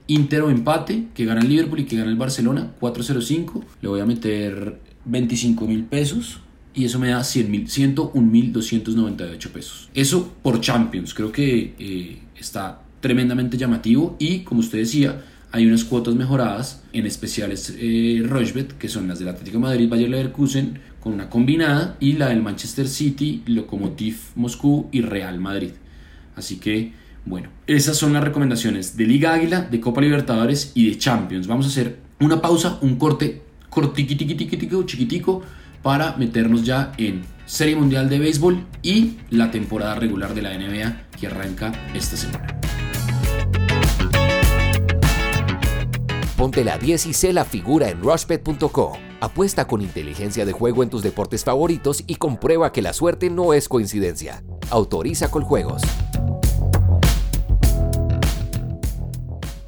Inter 0.10 0.43
o 0.43 0.49
empate, 0.49 1.08
que 1.13 1.25
gana 1.25 1.41
el 1.41 1.49
Liverpool 1.49 1.82
y 1.82 1.86
que 1.86 1.97
gana 1.97 2.10
el 2.10 2.15
Barcelona, 2.15 2.71
4.05. 2.80 3.62
Le 3.82 3.89
voy 3.89 3.99
a 3.99 4.06
meter 4.06 4.80
25 5.03 5.67
mil 5.67 5.84
pesos 5.84 6.39
y 6.73 6.86
eso 6.86 6.97
me 6.99 7.10
da 7.10 7.19
101.298 7.21 9.49
pesos. 9.49 9.89
Eso 9.93 10.34
por 10.41 10.62
Champions, 10.62 11.13
creo 11.13 11.30
que 11.32 11.75
eh, 11.77 12.19
está 12.39 12.82
tremendamente 13.01 13.58
llamativo 13.58 14.15
y 14.19 14.39
como 14.39 14.62
usted 14.62 14.80
decía, 14.80 15.21
hay 15.51 15.65
unas 15.65 15.84
cuotas 15.84 16.15
mejoradas, 16.15 16.84
en 16.93 17.06
especiales 17.06 17.73
eh, 17.77 18.23
que 18.77 18.89
son 18.89 19.08
las 19.08 19.19
del 19.19 19.30
Atlético 19.30 19.58
de 19.58 19.63
Madrid, 19.63 19.89
Bayer 19.89 20.10
Leverkusen, 20.10 20.80
con 20.99 21.13
una 21.13 21.29
combinada, 21.29 21.97
y 21.99 22.13
la 22.13 22.29
del 22.29 22.41
Manchester 22.41 22.88
City, 22.88 23.43
Lokomotiv 23.45 24.17
Moscú 24.36 24.88
y 24.91 25.01
Real 25.01 25.39
Madrid. 25.39 25.71
Así 26.36 26.57
que, 26.57 26.93
bueno, 27.25 27.49
esas 27.65 27.97
son 27.97 28.13
las 28.13 28.23
recomendaciones 28.23 28.95
de 28.97 29.05
Liga 29.05 29.33
Águila, 29.33 29.62
de 29.62 29.79
Copa 29.79 30.01
Libertadores 30.01 30.71
y 30.75 30.89
de 30.89 30.97
Champions. 30.97 31.47
Vamos 31.47 31.65
a 31.65 31.69
hacer 31.69 31.99
una 32.19 32.41
pausa, 32.41 32.77
un 32.81 32.95
corte 32.95 33.41
cortiquitiquitiquitico, 33.69 34.83
chiquitico, 34.83 35.43
para 35.81 36.15
meternos 36.17 36.63
ya 36.63 36.91
en 36.97 37.23
Serie 37.45 37.75
Mundial 37.75 38.10
de 38.10 38.19
Béisbol 38.19 38.65
y 38.83 39.17
la 39.29 39.51
temporada 39.51 39.95
regular 39.95 40.33
de 40.33 40.41
la 40.41 40.57
NBA 40.57 41.03
que 41.19 41.27
arranca 41.27 41.71
esta 41.93 42.17
semana. 42.17 42.60
Ponte 46.36 46.63
la 46.63 46.77
10 46.77 47.07
y 47.07 47.13
sé 47.13 47.33
la 47.33 47.45
figura 47.45 47.89
en 47.89 48.01
rushbet.co. 48.01 49.07
Apuesta 49.19 49.65
con 49.65 49.82
inteligencia 49.82 50.45
de 50.45 50.51
juego 50.51 50.84
en 50.84 50.91
tus 50.91 51.01
deportes 51.01 51.43
favoritos 51.43 52.03
y 52.06 52.15
comprueba 52.15 52.71
que 52.71 52.84
la 52.84 52.93
suerte 52.93 53.32
no 53.32 53.53
es 53.53 53.67
coincidencia. 53.67 54.43
Autoriza 54.69 55.32
con 55.32 55.41
juegos. 55.41 55.82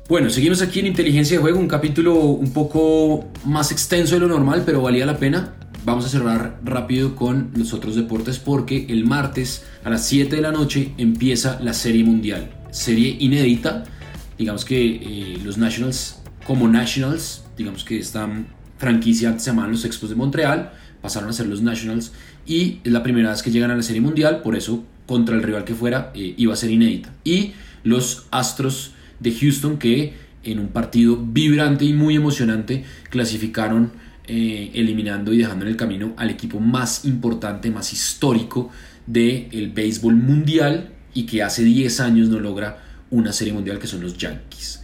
Bueno, 0.07 0.29
seguimos 0.29 0.61
aquí 0.61 0.79
en 0.79 0.87
Inteligencia 0.87 1.37
de 1.37 1.41
Juego, 1.41 1.59
un 1.59 1.67
capítulo 1.67 2.15
un 2.15 2.51
poco 2.51 3.25
más 3.43 3.71
extenso 3.71 4.15
de 4.15 4.21
lo 4.21 4.27
normal, 4.27 4.63
pero 4.65 4.83
valía 4.83 5.05
la 5.07 5.17
pena. 5.17 5.55
Vamos 5.83 6.05
a 6.05 6.09
cerrar 6.09 6.59
rápido 6.63 7.15
con 7.15 7.51
los 7.55 7.73
otros 7.73 7.95
deportes 7.95 8.37
porque 8.37 8.85
el 8.89 9.05
martes 9.05 9.65
a 9.83 9.89
las 9.89 10.05
7 10.05 10.35
de 10.35 10.41
la 10.43 10.51
noche 10.51 10.93
empieza 10.97 11.59
la 11.59 11.73
Serie 11.73 12.03
Mundial. 12.03 12.51
Serie 12.69 13.17
inédita. 13.19 13.85
Digamos 14.37 14.63
que 14.63 14.95
eh, 14.95 15.37
los 15.43 15.57
Nationals 15.57 16.21
como 16.45 16.67
Nationals, 16.67 17.43
digamos 17.57 17.83
que 17.83 17.99
esta 17.99 18.27
franquicia 18.79 19.37
se 19.37 19.51
llamaban 19.51 19.71
los 19.71 19.85
Expos 19.85 20.09
de 20.09 20.15
Montreal, 20.15 20.71
pasaron 21.01 21.29
a 21.29 21.33
ser 21.33 21.47
los 21.47 21.61
Nationals 21.61 22.13
y 22.47 22.79
es 22.83 22.91
la 22.91 23.03
primera 23.03 23.29
vez 23.29 23.43
que 23.43 23.51
llegan 23.51 23.69
a 23.69 23.75
la 23.75 23.83
Serie 23.83 24.01
Mundial, 24.01 24.41
por 24.41 24.55
eso 24.55 24.83
contra 25.05 25.35
el 25.35 25.43
rival 25.43 25.65
que 25.65 25.75
fuera 25.75 26.11
eh, 26.15 26.33
iba 26.37 26.53
a 26.53 26.55
ser 26.55 26.71
inédita. 26.71 27.13
Y 27.23 27.51
los 27.83 28.25
Astros 28.31 28.93
de 29.19 29.31
Houston 29.33 29.77
que 29.77 30.13
en 30.43 30.59
un 30.59 30.69
partido 30.69 31.17
vibrante 31.17 31.85
y 31.85 31.93
muy 31.93 32.15
emocionante 32.15 32.85
clasificaron 33.09 33.91
eh, 34.27 34.71
eliminando 34.73 35.33
y 35.33 35.39
dejando 35.39 35.65
en 35.65 35.71
el 35.71 35.77
camino 35.77 36.13
al 36.15 36.29
equipo 36.29 36.59
más 36.59 37.03
importante, 37.03 37.71
más 37.71 37.91
histórico 37.91 38.71
del 39.05 39.71
béisbol 39.73 40.15
mundial 40.15 40.91
y 41.13 41.25
que 41.25 41.43
hace 41.43 41.63
10 41.63 41.99
años 41.99 42.29
no 42.29 42.39
logra 42.39 42.83
una 43.09 43.33
serie 43.33 43.53
mundial 43.53 43.79
que 43.79 43.87
son 43.87 44.01
los 44.01 44.17
Yankees. 44.17 44.83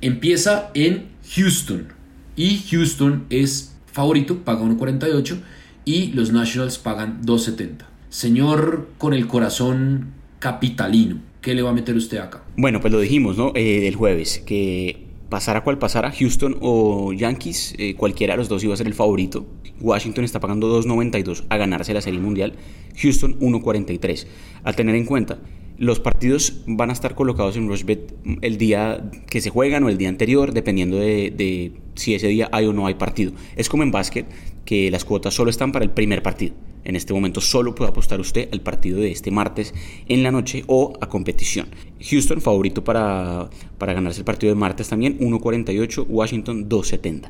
Empieza 0.00 0.70
en 0.74 1.06
Houston 1.34 2.01
y 2.36 2.58
Houston 2.70 3.26
es 3.30 3.76
favorito, 3.86 4.38
paga 4.38 4.62
1.48 4.62 5.40
y 5.84 6.12
los 6.12 6.32
Nationals 6.32 6.78
pagan 6.78 7.22
2.70. 7.22 7.84
Señor 8.08 8.88
con 8.98 9.14
el 9.14 9.26
corazón 9.26 10.12
capitalino, 10.38 11.20
¿qué 11.40 11.54
le 11.54 11.62
va 11.62 11.70
a 11.70 11.72
meter 11.72 11.96
usted 11.96 12.18
acá? 12.18 12.42
Bueno, 12.56 12.80
pues 12.80 12.92
lo 12.92 13.00
dijimos, 13.00 13.36
¿no? 13.36 13.52
Eh, 13.54 13.88
el 13.88 13.96
jueves, 13.96 14.42
que 14.44 15.06
pasara 15.28 15.64
cual 15.64 15.78
pasara, 15.78 16.10
Houston 16.12 16.58
o 16.60 17.12
Yankees, 17.12 17.74
eh, 17.78 17.94
cualquiera 17.94 18.34
de 18.34 18.38
los 18.38 18.48
dos 18.48 18.62
iba 18.64 18.74
a 18.74 18.76
ser 18.76 18.86
el 18.86 18.94
favorito. 18.94 19.46
Washington 19.80 20.24
está 20.24 20.40
pagando 20.40 20.68
2.92 20.82 21.44
a 21.48 21.56
ganarse 21.56 21.94
la 21.94 22.00
Serie 22.00 22.20
Mundial, 22.20 22.54
Houston 23.00 23.38
1.43. 23.40 24.26
A 24.64 24.72
tener 24.74 24.94
en 24.94 25.06
cuenta 25.06 25.38
los 25.82 25.98
partidos 25.98 26.62
van 26.68 26.90
a 26.90 26.92
estar 26.92 27.16
colocados 27.16 27.56
en 27.56 27.66
Rushbet 27.66 28.14
el 28.40 28.56
día 28.56 29.10
que 29.28 29.40
se 29.40 29.50
juegan 29.50 29.82
o 29.82 29.88
el 29.88 29.98
día 29.98 30.10
anterior, 30.10 30.52
dependiendo 30.52 30.96
de, 30.96 31.72
si 31.96 32.14
ese 32.14 32.28
día 32.28 32.48
hay 32.52 32.66
o 32.66 32.72
no 32.72 32.86
hay 32.86 32.94
partido. 32.94 33.32
Es 33.56 33.68
como 33.68 33.82
en 33.82 33.90
básquet, 33.90 34.26
que 34.64 34.92
las 34.92 35.04
cuotas 35.04 35.34
solo 35.34 35.50
están 35.50 35.72
para 35.72 35.84
el 35.84 35.90
primer 35.90 36.22
partido. 36.22 36.54
En 36.84 36.94
este 36.94 37.12
momento 37.12 37.40
solo 37.40 37.74
puede 37.74 37.90
apostar 37.90 38.20
usted 38.20 38.48
al 38.52 38.60
partido 38.60 39.00
de 39.00 39.10
este 39.10 39.32
martes 39.32 39.74
en 40.06 40.22
la 40.22 40.30
noche 40.30 40.62
o 40.68 40.92
a 41.00 41.08
competición. 41.08 41.66
Houston 42.00 42.40
favorito 42.40 42.84
para, 42.84 43.50
para 43.76 43.92
ganarse 43.92 44.20
el 44.20 44.24
partido 44.24 44.54
de 44.54 44.60
martes 44.60 44.88
también, 44.88 45.18
1.48, 45.18 46.06
Washington 46.08 46.68
2.70. 46.68 47.28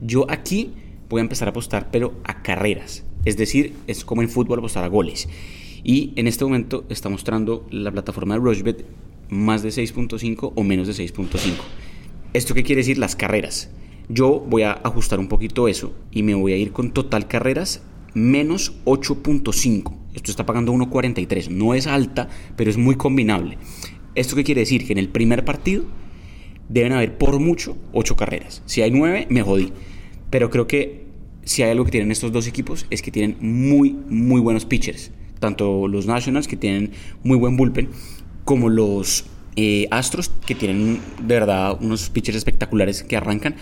Yo 0.00 0.24
aquí 0.30 0.70
voy 1.08 1.18
a 1.18 1.22
empezar 1.22 1.48
a 1.48 1.50
apostar, 1.50 1.90
pero 1.90 2.14
a 2.22 2.44
carreras. 2.44 3.02
Es 3.24 3.36
decir, 3.36 3.74
es 3.88 4.04
como 4.04 4.22
en 4.22 4.28
fútbol 4.28 4.60
apostar 4.60 4.84
a 4.84 4.88
goles. 4.88 5.28
Y 5.84 6.12
en 6.16 6.26
este 6.26 6.44
momento 6.44 6.84
está 6.88 7.08
mostrando 7.08 7.66
la 7.70 7.90
plataforma 7.90 8.34
de 8.34 8.40
Rushbet 8.40 8.84
más 9.28 9.62
de 9.62 9.70
6.5 9.70 10.52
o 10.54 10.62
menos 10.62 10.86
de 10.86 10.94
6.5. 10.94 11.52
¿Esto 12.32 12.54
qué 12.54 12.62
quiere 12.62 12.80
decir? 12.80 12.98
Las 12.98 13.16
carreras. 13.16 13.70
Yo 14.08 14.40
voy 14.40 14.62
a 14.62 14.72
ajustar 14.72 15.18
un 15.18 15.28
poquito 15.28 15.68
eso 15.68 15.92
y 16.10 16.22
me 16.22 16.34
voy 16.34 16.52
a 16.52 16.56
ir 16.56 16.72
con 16.72 16.92
total 16.92 17.28
carreras 17.28 17.82
menos 18.14 18.74
8.5. 18.84 19.94
Esto 20.14 20.30
está 20.30 20.46
pagando 20.46 20.72
1.43. 20.72 21.50
No 21.50 21.74
es 21.74 21.86
alta, 21.86 22.28
pero 22.56 22.70
es 22.70 22.76
muy 22.76 22.96
combinable. 22.96 23.58
¿Esto 24.14 24.34
qué 24.34 24.44
quiere 24.44 24.62
decir? 24.62 24.86
Que 24.86 24.92
en 24.92 24.98
el 24.98 25.10
primer 25.10 25.44
partido 25.44 25.84
deben 26.68 26.92
haber 26.92 27.18
por 27.18 27.38
mucho 27.38 27.76
8 27.92 28.16
carreras. 28.16 28.62
Si 28.66 28.82
hay 28.82 28.90
9, 28.90 29.26
me 29.30 29.42
jodí. 29.42 29.72
Pero 30.30 30.50
creo 30.50 30.66
que 30.66 31.06
si 31.44 31.62
hay 31.62 31.70
algo 31.70 31.84
que 31.84 31.90
tienen 31.90 32.10
estos 32.10 32.32
dos 32.32 32.46
equipos 32.46 32.86
es 32.90 33.00
que 33.02 33.10
tienen 33.10 33.36
muy, 33.40 33.96
muy 34.08 34.40
buenos 34.40 34.64
pitchers 34.64 35.12
tanto 35.38 35.88
los 35.88 36.06
Nationals, 36.06 36.48
que 36.48 36.56
tienen 36.56 36.92
muy 37.22 37.36
buen 37.36 37.56
bullpen, 37.56 37.88
como 38.44 38.68
los 38.68 39.24
eh, 39.56 39.88
Astros, 39.90 40.30
que 40.46 40.54
tienen 40.54 41.00
de 41.20 41.34
verdad 41.34 41.76
unos 41.80 42.10
pitchers 42.10 42.36
espectaculares 42.36 43.02
que 43.02 43.16
arrancan 43.16 43.56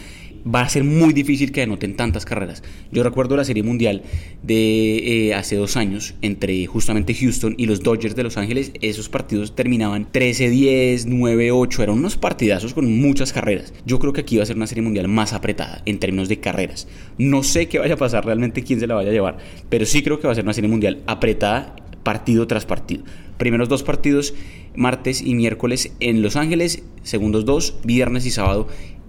va 0.45 0.63
a 0.63 0.69
ser 0.69 0.85
muy 0.85 1.13
difícil 1.13 1.53
que 1.53 1.63
anoten 1.63 1.97
tantas 1.97 2.25
carreras. 2.25 2.63
Yo 2.93 3.03
recuerdo 3.03 3.37
la 3.37 3.45
Serie 3.45 3.63
Mundial 3.63 4.03
de 4.43 5.29
eh, 5.29 5.35
hace 5.35 5.57
dos 5.57 5.77
años 5.77 6.15
entre 6.23 6.67
justamente 6.67 7.15
Houston 7.15 7.55
y 7.59 7.67
los 7.67 7.81
Dodgers 7.83 8.17
de 8.17 8.23
Los 8.23 8.37
Ángeles. 8.37 8.73
Esos 8.81 9.09
partidos 9.09 9.55
terminaban 9.55 10.11
13-10, 10.11 11.07
9-8. 11.07 11.83
Eran 11.83 11.99
unos 11.99 12.17
partidazos 12.17 12.75
con 12.75 13.01
muchas 13.01 13.33
carreras. 13.33 13.73
Yo 13.85 13.99
creo 13.99 14.13
que 14.13 14.23
aquí 14.23 14.37
va 14.37 14.43
a 14.43 14.47
ser 14.47 14.57
una 14.57 14.67
Serie 14.67 14.83
Mundial 14.83 15.09
más 15.09 15.33
apretada 15.33 15.83
en 15.87 15.99
términos 15.99 16.29
de 16.29 16.41
carreras. 16.41 16.89
No 17.19 17.43
sé 17.43 17.69
qué 17.69 17.79
vaya 17.79 17.95
a 17.95 17.99
pasar 17.99 18.25
realmente, 18.25 18.63
quién 18.63 18.81
se 18.81 18.87
la 18.87 18.95
vaya 18.95 19.11
a 19.11 19.13
llevar, 19.13 19.39
pero 19.69 19.87
sí 19.87 20.03
creo 20.03 20.21
que 20.21 20.27
va 20.27 20.33
a 20.33 20.37
ser 20.37 20.45
una 20.45 20.53
Serie 20.53 20.71
Mundial 20.71 21.03
apretada 21.07 21.77
partido 22.03 22.47
tras 22.47 22.67
partido. 22.67 23.03
Primeros 23.37 23.69
dos 23.69 23.83
partidos, 23.83 24.33
martes 24.77 25.21
y 25.21 25.35
miércoles 25.35 25.93
en 26.01 26.23
Los 26.23 26.37
Ángeles, 26.37 26.85
segundos 27.03 27.45
dos, 27.45 27.79
viernes 27.85 28.27
y 28.27 28.31
sábado 28.31 28.69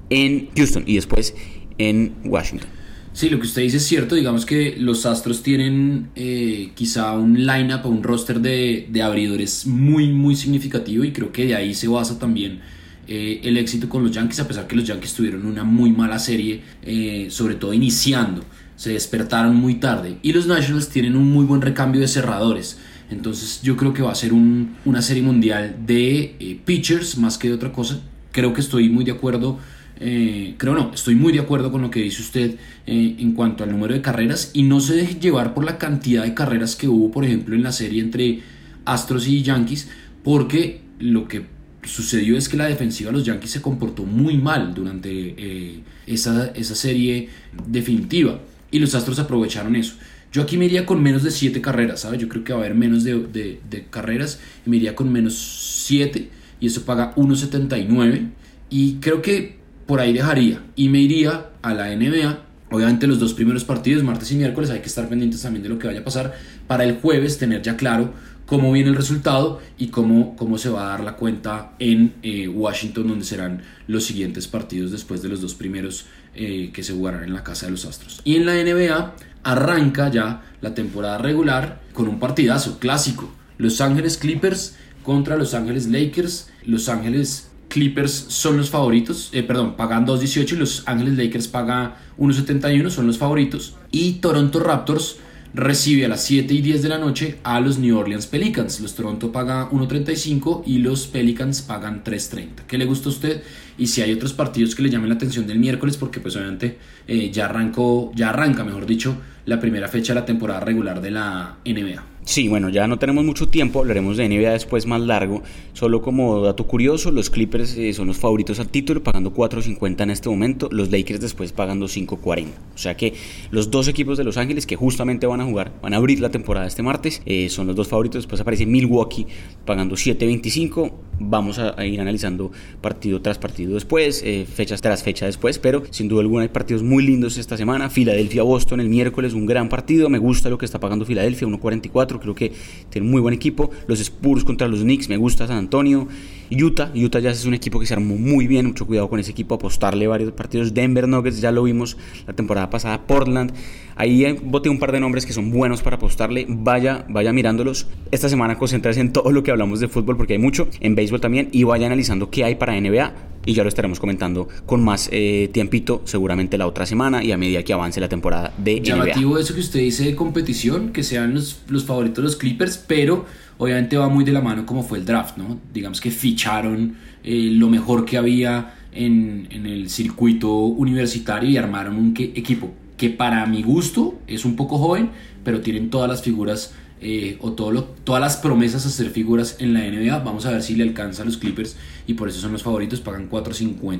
en 0.10 0.50
Houston 0.56 0.84
y 0.86 0.96
después 0.96 1.36
en 1.78 2.16
Washington. 2.26 2.70
Sí, 3.18 3.32
lo 3.32 3.40
que 3.40 3.48
usted 3.48 3.64
dice 3.64 3.78
es 3.78 3.84
cierto. 3.88 4.14
Digamos 4.14 4.46
que 4.46 4.76
los 4.78 5.08
Astros 5.08 5.42
tienen 5.42 6.10
eh, 6.16 6.70
quizá 6.76 7.14
un 7.14 7.48
lineup 7.48 7.84
o 7.88 7.90
un 7.90 8.04
roster 8.04 8.40
de, 8.40 8.88
de, 8.92 9.02
abridores 9.02 9.66
muy, 9.66 10.10
muy 10.10 10.36
significativo 10.36 11.04
y 11.04 11.12
creo 11.12 11.32
que 11.32 11.48
de 11.48 11.56
ahí 11.56 11.74
se 11.74 11.88
basa 11.88 12.20
también 12.20 12.60
eh, 13.08 13.42
el 13.44 13.58
éxito 13.58 13.90
con 13.90 14.04
los 14.04 14.12
Yankees, 14.12 14.42
a 14.42 14.48
pesar 14.48 14.68
que 14.68 14.76
los 14.76 14.86
Yankees 14.86 15.16
tuvieron 15.16 15.48
una 15.48 15.64
muy 15.64 15.92
mala 15.92 16.20
serie, 16.20 16.62
eh, 16.84 17.26
sobre 17.32 17.56
todo 17.56 17.74
iniciando. 17.74 18.44
Se 18.76 18.92
despertaron 18.92 19.56
muy 19.56 19.76
tarde 19.76 20.20
y 20.22 20.32
los 20.32 20.46
Nationals 20.46 20.90
tienen 20.90 21.16
un 21.16 21.32
muy 21.32 21.46
buen 21.46 21.64
recambio 21.64 22.00
de 22.00 22.08
cerradores. 22.08 22.78
Entonces 23.10 23.62
yo 23.64 23.78
creo 23.78 23.96
que 23.96 24.04
va 24.04 24.12
a 24.12 24.16
ser 24.16 24.32
un, 24.32 24.76
una 24.86 25.02
serie 25.02 25.24
mundial 25.24 25.76
de 25.88 26.60
pitchers 26.66 27.18
más 27.18 27.40
que 27.40 27.48
de 27.48 27.56
otra 27.56 27.72
cosa. 27.72 28.00
Creo 28.32 28.54
que 28.54 28.62
estoy 28.62 28.90
muy 28.90 29.06
de 29.06 29.14
acuerdo 29.14 29.58
eh, 30.00 30.56
creo 30.58 30.76
no, 30.76 30.92
estoy 30.94 31.16
muy 31.16 31.34
de 31.34 31.40
acuerdo 31.40 31.72
con 31.72 31.82
lo 31.82 31.90
que 31.90 32.02
dice 32.02 32.22
usted 32.22 32.56
eh, 32.86 33.16
en 33.20 33.34
cuanto 33.34 33.64
al 33.64 33.72
número 33.72 33.94
de 33.94 34.02
carreras 34.02 34.52
y 34.54 34.64
no 34.64 34.80
se 34.80 34.96
deje 34.96 35.20
llevar 35.20 35.54
por 35.54 35.66
la 35.66 35.78
cantidad 35.78 36.24
de 36.24 36.34
carreras 36.34 36.76
que 36.76 36.88
hubo, 36.88 37.12
por 37.12 37.26
ejemplo, 37.26 37.56
en 37.56 37.64
la 37.64 37.72
serie 37.72 38.02
entre 38.02 38.42
Astros 38.86 39.28
y 39.28 39.42
Yankees, 39.42 39.90
porque 40.24 40.82
lo 41.00 41.28
que 41.28 41.46
sucedió 41.84 42.38
es 42.38 42.50
que 42.50 42.58
la 42.58 42.66
defensiva 42.66 43.12
de 43.12 43.18
los 43.18 43.26
Yankees 43.26 43.52
se 43.52 43.62
comportó 43.62 44.04
muy 44.04 44.38
mal 44.38 44.74
durante 44.74 45.10
eh, 45.10 45.80
esa, 46.06 46.48
esa 46.48 46.76
serie 46.76 47.30
definitiva 47.68 48.42
y 48.72 48.80
los 48.80 48.94
Astros 48.96 49.20
aprovecharon 49.20 49.76
eso. 49.76 49.96
Yo 50.32 50.42
aquí 50.44 50.58
me 50.58 50.66
iría 50.66 50.86
con 50.86 51.02
menos 51.02 51.24
de 51.24 51.32
7 51.32 51.62
carreras, 51.62 52.02
¿sabes? 52.02 52.20
Yo 52.20 52.28
creo 52.28 52.44
que 52.44 52.54
va 52.54 52.60
a 52.60 52.62
haber 52.64 52.76
menos 52.76 53.04
de, 53.04 53.16
de, 53.18 53.86
carreras 53.90 54.40
y 54.66 54.70
me 54.70 54.78
iría 54.78 54.96
con 54.96 55.12
menos 55.12 55.84
7 55.86 56.30
y 56.60 56.68
eso 56.68 56.84
paga 56.84 57.16
1.79 57.16 58.30
y 58.70 58.96
creo 58.96 59.22
que 59.22 59.57
por 59.88 60.00
ahí 60.00 60.14
dejaría 60.14 60.62
y 60.76 60.90
me 60.90 61.00
iría 61.00 61.48
a 61.62 61.74
la 61.74 61.96
NBA. 61.96 62.40
Obviamente 62.70 63.08
los 63.08 63.20
dos 63.20 63.34
primeros 63.34 63.64
partidos, 63.64 64.04
martes 64.04 64.32
y 64.32 64.36
miércoles, 64.36 64.70
hay 64.70 64.82
que 64.82 64.88
estar 64.88 65.08
pendientes 65.08 65.42
también 65.42 65.64
de 65.64 65.70
lo 65.70 65.80
que 65.80 65.88
vaya 65.88 66.02
a 66.02 66.04
pasar 66.04 66.36
para 66.68 66.84
el 66.84 67.00
jueves 67.00 67.38
tener 67.38 67.62
ya 67.62 67.78
claro 67.78 68.14
cómo 68.46 68.72
viene 68.72 68.90
el 68.90 68.96
resultado 68.96 69.62
y 69.78 69.88
cómo, 69.88 70.36
cómo 70.36 70.58
se 70.58 70.70
va 70.70 70.88
a 70.88 70.90
dar 70.90 71.00
la 71.02 71.16
cuenta 71.16 71.74
en 71.80 72.16
eh, 72.24 72.48
Washington, 72.48 73.08
donde 73.08 73.26
serán 73.26 73.62
los 73.88 74.06
siguientes 74.06 74.48
partidos 74.48 74.92
después 74.92 75.22
de 75.22 75.30
los 75.30 75.42
dos 75.42 75.54
primeros 75.54 76.06
eh, 76.34 76.72
que 76.74 76.84
se 76.84 76.94
jugarán 76.94 77.24
en 77.24 77.34
la 77.34 77.44
casa 77.44 77.66
de 77.66 77.74
los 77.74 77.86
Astros. 77.86 78.22
Y 78.24 78.36
en 78.36 78.46
la 78.46 78.54
NBA 78.54 79.16
arranca 79.44 80.10
ya 80.10 80.44
la 80.62 80.74
temporada 80.74 81.18
regular 81.18 81.82
con 81.94 82.08
un 82.08 82.20
partidazo 82.20 82.80
clásico. 82.80 83.30
Los 83.58 83.82
Ángeles 83.82 84.18
Clippers 84.18 84.76
contra 85.04 85.38
Los 85.38 85.54
Ángeles 85.54 85.88
Lakers. 85.88 86.50
Los 86.66 86.90
Ángeles 86.90 87.50
Clippers 87.78 88.12
son 88.30 88.58
los 88.58 88.72
favoritos, 88.72 89.30
eh, 89.34 89.44
perdón, 89.44 89.76
pagan 89.76 90.04
2.18 90.08 90.54
y 90.54 90.56
Los 90.56 90.84
Ángeles 90.88 91.16
Lakers 91.16 91.48
pagan 91.48 91.94
1.71, 92.18 92.90
son 92.90 93.06
los 93.06 93.20
favoritos. 93.20 93.76
Y 93.92 94.14
Toronto 94.14 94.60
Raptors 94.60 95.18
recibe 95.54 96.06
a 96.06 96.08
las 96.08 96.24
7 96.24 96.56
y 96.56 96.62
10 96.64 96.82
de 96.82 96.90
la 96.90 96.98
noche 96.98 97.38
a 97.44 97.60
los 97.60 97.78
New 97.78 97.96
Orleans 97.96 98.26
Pelicans. 98.26 98.80
Los 98.80 98.96
Toronto 98.96 99.32
pagan 99.32 99.70
1.35 99.70 100.64
y 100.66 100.80
los 100.80 101.06
Pelicans 101.06 101.62
pagan 101.62 102.04
3.30. 102.04 102.66
¿Qué 102.68 102.80
le 102.80 102.86
gusta 102.86 103.10
a 103.10 103.12
usted? 103.12 103.44
Y 103.78 103.86
si 103.86 104.02
hay 104.02 104.12
otros 104.12 104.34
partidos 104.34 104.74
que 104.74 104.82
le 104.82 104.90
llamen 104.90 105.10
la 105.10 105.16
atención 105.16 105.46
del 105.46 105.60
miércoles, 105.60 105.98
porque 105.98 106.20
pues 106.20 106.36
obviamente 106.36 106.80
eh, 107.08 107.30
ya 107.32 107.46
arrancó, 107.46 108.12
ya 108.16 108.30
arranca, 108.30 108.64
mejor 108.64 108.88
dicho, 108.88 109.18
la 109.46 109.60
primera 109.60 109.88
fecha 109.88 110.16
de 110.16 110.22
la 110.22 110.26
temporada 110.26 110.62
regular 110.62 111.00
de 111.00 111.12
la 111.12 111.58
NBA. 111.64 112.17
Sí, 112.28 112.50
bueno, 112.50 112.68
ya 112.68 112.88
no 112.88 113.00
tenemos 113.00 113.24
mucho 113.24 113.48
tiempo, 113.48 113.80
hablaremos 113.80 114.18
de 114.18 114.28
NBA 114.28 114.52
después 114.52 114.86
más 114.86 115.00
largo. 115.00 115.44
Solo 115.72 116.02
como 116.02 116.42
dato 116.42 116.68
curioso, 116.68 117.10
los 117.10 117.30
Clippers 117.30 117.78
eh, 117.78 117.94
son 117.94 118.08
los 118.08 118.18
favoritos 118.18 118.60
al 118.60 118.68
título, 118.68 119.02
pagando 119.02 119.34
4.50 119.34 120.02
en 120.02 120.10
este 120.10 120.28
momento, 120.28 120.68
los 120.70 120.92
Lakers 120.92 121.22
después 121.22 121.54
pagando 121.54 121.86
5.40. 121.86 122.48
O 122.76 122.78
sea 122.78 122.98
que 122.98 123.14
los 123.50 123.72
dos 123.72 123.88
equipos 123.88 124.18
de 124.18 124.26
Los 124.26 124.36
Ángeles 124.36 124.66
que 124.66 124.76
justamente 124.76 125.26
van 125.26 125.40
a 125.40 125.46
jugar, 125.46 125.72
van 125.82 125.94
a 125.94 125.98
abrir 125.98 126.20
la 126.20 126.30
temporada 126.30 126.68
este 126.68 126.84
martes, 126.84 127.22
eh, 127.26 127.48
son 127.48 127.66
los 127.66 127.78
dos 127.78 127.88
favoritos. 127.88 128.24
Después 128.24 128.42
aparece 128.42 128.66
Milwaukee 128.66 129.26
pagando 129.64 129.96
7.25. 129.96 130.92
Vamos 131.20 131.60
a, 131.60 131.84
ir 131.86 132.00
analizando 132.02 132.52
partido 132.82 133.22
tras 133.22 133.40
partido 133.40 133.74
después, 133.74 134.22
eh, 134.24 134.46
fechas 134.46 134.82
tras 134.82 135.02
fecha 135.02 135.26
después, 135.26 135.58
pero 135.58 135.82
sin 135.90 136.08
duda 136.10 136.22
alguna 136.22 136.44
hay 136.44 136.50
partidos 136.50 136.84
muy 136.84 137.06
lindos 137.06 137.38
esta 137.38 137.56
semana. 137.56 137.90
Filadelfia-Boston 137.90 138.82
el 138.82 138.90
miércoles, 138.90 139.34
un 139.34 139.46
gran 139.46 139.70
partido. 139.70 140.10
Me 140.10 140.20
gusta 140.20 140.50
lo 140.50 140.58
que 140.58 140.66
está 140.66 140.80
pagando 140.80 141.06
Filadelfia, 141.06 141.48
1.44 141.48 142.17
creo 142.20 142.36
que 142.36 142.52
tiene 142.90 143.08
muy 143.08 143.22
buen 143.22 143.34
equipo. 143.34 143.70
Los 143.88 144.00
Spurs 144.00 144.44
contra 144.44 144.68
los 144.68 144.82
Knicks, 144.82 145.10
me 145.10 145.18
gusta 145.18 145.48
San 145.48 145.58
Antonio. 145.58 146.08
Utah, 146.50 146.92
Utah 146.96 147.20
ya 147.20 147.32
es 147.32 147.46
un 147.46 147.54
equipo 147.54 147.80
que 147.80 147.86
se 147.86 147.94
armó 147.94 148.16
muy 148.16 148.48
bien, 148.48 148.68
mucho 148.68 148.88
cuidado 148.88 149.10
con 149.10 149.20
ese 149.20 149.32
equipo, 149.32 149.56
apostarle 149.56 150.08
varios 150.08 150.32
partidos. 150.32 150.74
Denver 150.74 151.08
Nuggets, 151.08 151.42
ya 151.42 151.52
lo 151.52 151.64
vimos 151.64 151.98
la 152.26 152.34
temporada 152.34 152.70
pasada, 152.70 153.06
Portland. 153.06 153.52
Ahí 153.96 154.38
boté 154.44 154.70
un 154.70 154.80
par 154.80 154.92
de 154.92 155.00
nombres 155.00 155.26
que 155.26 155.34
son 155.34 155.52
buenos 155.52 155.82
para 155.82 155.98
apostarle. 155.98 156.46
Vaya, 156.48 157.06
vaya 157.10 157.34
mirándolos. 157.34 157.88
Esta 158.12 158.30
semana 158.30 158.58
concentrarse 158.58 159.02
en 159.02 159.12
todo 159.12 159.32
lo 159.32 159.44
que 159.44 159.52
hablamos 159.52 159.80
de 159.80 159.88
fútbol 159.88 160.16
porque 160.16 160.34
hay 160.34 160.40
mucho, 160.40 160.68
en 160.80 160.96
béisbol 160.96 161.20
también, 161.20 161.50
y 161.52 161.64
vaya 161.64 161.88
analizando 161.88 162.30
qué 162.30 162.46
hay 162.46 162.56
para 162.56 162.80
NBA 162.80 163.37
y 163.48 163.54
ya 163.54 163.64
lo 163.64 163.70
estaremos 163.70 164.00
comentando 164.00 164.50
con 164.66 164.84
más 164.84 165.10
eh, 165.12 165.50
tiempito 165.54 166.02
seguramente 166.04 166.58
la 166.58 166.68
otra 166.68 166.86
semana 166.86 167.24
y 167.24 167.32
a 167.32 167.38
medida 167.38 167.64
que 167.64 167.72
avance 167.72 168.00
la 168.02 168.10
temporada 168.10 168.54
de 168.58 168.82
Llamativo 168.82 169.40
eso 169.40 169.54
que 169.54 169.62
usted 169.62 169.80
dice 169.80 170.04
de 170.04 170.16
competición, 170.16 170.92
que 170.92 171.02
sean 171.02 171.34
los, 171.34 171.62
los 171.70 171.86
favoritos 171.86 172.24
los 172.24 172.36
Clippers, 172.36 172.78
pero 172.78 173.26
obviamente 173.58 173.96
va 173.96 174.10
muy 174.10 174.26
de 174.26 174.34
la 174.34 174.42
mano 174.42 174.66
como 174.66 174.84
fue 174.84 174.98
el 174.98 175.06
draft, 175.06 175.38
¿no? 175.38 175.60
Digamos 175.74 176.02
que 176.02 176.12
ficharon 176.12 176.98
eh, 177.24 177.50
lo 177.54 177.70
mejor 177.70 178.04
que 178.04 178.18
había 178.18 178.76
en, 178.92 179.48
en, 179.50 179.66
el 179.66 179.90
circuito 179.90 180.54
universitario 180.54 181.50
y 181.50 181.56
armaron 181.56 181.96
un 181.96 182.14
equipo 182.18 182.74
que 182.98 183.10
para 183.10 183.46
mi 183.46 183.64
gusto 183.64 184.20
es 184.28 184.44
un 184.44 184.58
poco 184.58 184.78
joven, 184.78 185.12
pero 185.46 185.62
tienen 185.62 185.90
todas 185.90 186.10
las 186.10 186.22
figuras 186.22 186.74
eh, 187.02 187.38
o 187.42 187.54
todo 187.54 187.84
todas 188.04 188.22
las 188.22 188.38
promesas 188.38 188.86
a 188.86 188.90
ser 188.90 189.10
figuras 189.10 189.58
en 189.60 189.74
la 189.74 189.82
NBA. 189.82 190.20
Vamos 190.20 190.46
a 190.46 190.52
ver 190.52 190.64
si 190.64 190.76
le 190.76 190.84
alcanza 190.84 191.24
a 191.24 191.26
los 191.26 191.38
Clippers 191.38 191.78
y 192.08 192.14
por 192.14 192.30
eso 192.30 192.40
son 192.40 192.54
los 192.54 192.64
favoritos, 192.64 193.02
pagan 193.02 193.30
4.50. 193.30 194.00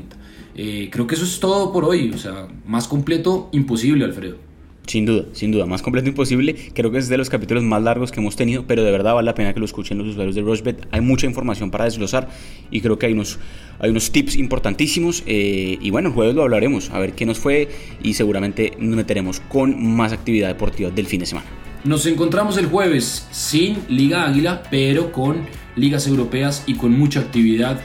Eh, 0.56 0.90
creo 0.92 1.06
que 1.06 1.16
eso 1.16 1.26
es 1.26 1.40
todo 1.40 1.72
por 1.72 1.86
hoy, 1.86 2.12
o 2.14 2.18
sea, 2.18 2.48
más 2.66 2.88
completo 2.88 3.50
imposible, 3.52 4.06
Alfredo. 4.06 4.38
Sin 4.88 5.06
duda, 5.06 5.26
sin 5.34 5.52
duda, 5.52 5.66
más 5.66 5.82
completo 5.82 6.08
imposible. 6.08 6.56
Creo 6.74 6.92
que 6.92 6.98
es 6.98 7.10
de 7.10 7.18
los 7.18 7.30
capítulos 7.30 7.62
más 7.62 7.84
largos 7.84 8.12
que 8.12 8.22
hemos 8.22 8.38
tenido, 8.38 8.66
pero 8.66 8.84
de 8.86 8.92
verdad 8.92 9.14
vale 9.16 9.26
la 9.26 9.36
pena 9.36 9.54
que 9.54 9.60
lo 9.60 9.66
escuchen 9.66 9.98
los 9.98 10.08
usuarios 10.08 10.34
de 10.34 10.42
Rushbet. 10.42 10.88
Hay 10.92 11.02
mucha 11.02 11.28
información 11.28 11.72
para 11.72 11.84
desglosar 11.84 12.30
y 12.72 12.80
creo 12.80 12.98
que 12.98 13.08
hay 13.08 13.12
unos, 13.12 13.38
hay 13.80 13.90
unos 13.90 14.12
tips 14.12 14.38
importantísimos. 14.38 15.24
Eh, 15.26 15.78
y 15.82 15.90
bueno, 15.90 16.08
el 16.08 16.16
jueves 16.16 16.36
lo 16.36 16.44
hablaremos, 16.44 16.90
a 16.92 17.00
ver 17.00 17.12
qué 17.14 17.26
nos 17.26 17.38
fue 17.38 17.68
y 18.02 18.14
seguramente 18.14 18.72
nos 18.80 18.96
meteremos 18.96 19.42
con 19.42 19.86
más 19.98 20.14
actividad 20.14 20.48
deportiva 20.48 20.90
del 20.90 21.06
fin 21.06 21.20
de 21.20 21.26
semana. 21.26 21.67
Nos 21.88 22.06
encontramos 22.06 22.58
el 22.58 22.66
jueves 22.66 23.26
sin 23.32 23.78
Liga 23.88 24.26
Águila, 24.28 24.62
pero 24.70 25.14
con 25.14 25.48
ligas 25.78 26.06
europeas 26.06 26.66
y 26.68 26.76
con 26.76 26.92
mucha 26.92 27.22
actividad 27.22 27.80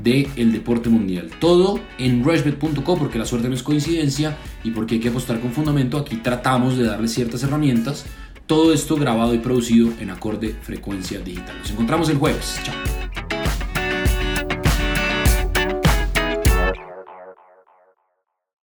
del 0.00 0.28
el 0.36 0.52
deporte 0.52 0.88
mundial. 0.88 1.28
Todo 1.40 1.80
en 1.98 2.22
rushbet.co 2.22 2.96
porque 2.96 3.18
la 3.18 3.24
suerte 3.24 3.48
no 3.48 3.56
es 3.56 3.64
coincidencia 3.64 4.36
y 4.62 4.70
porque 4.70 4.94
hay 4.94 5.00
que 5.00 5.08
apostar 5.08 5.40
con 5.40 5.50
fundamento. 5.50 5.98
Aquí 5.98 6.18
tratamos 6.18 6.76
de 6.76 6.84
darle 6.84 7.08
ciertas 7.08 7.42
herramientas. 7.42 8.06
Todo 8.46 8.72
esto 8.72 8.94
grabado 8.94 9.34
y 9.34 9.38
producido 9.38 9.92
en 9.98 10.10
acorde 10.10 10.54
frecuencia 10.62 11.18
digital. 11.18 11.58
Nos 11.58 11.72
encontramos 11.72 12.08
el 12.10 12.18
jueves. 12.18 12.60
Chao. 12.62 13.27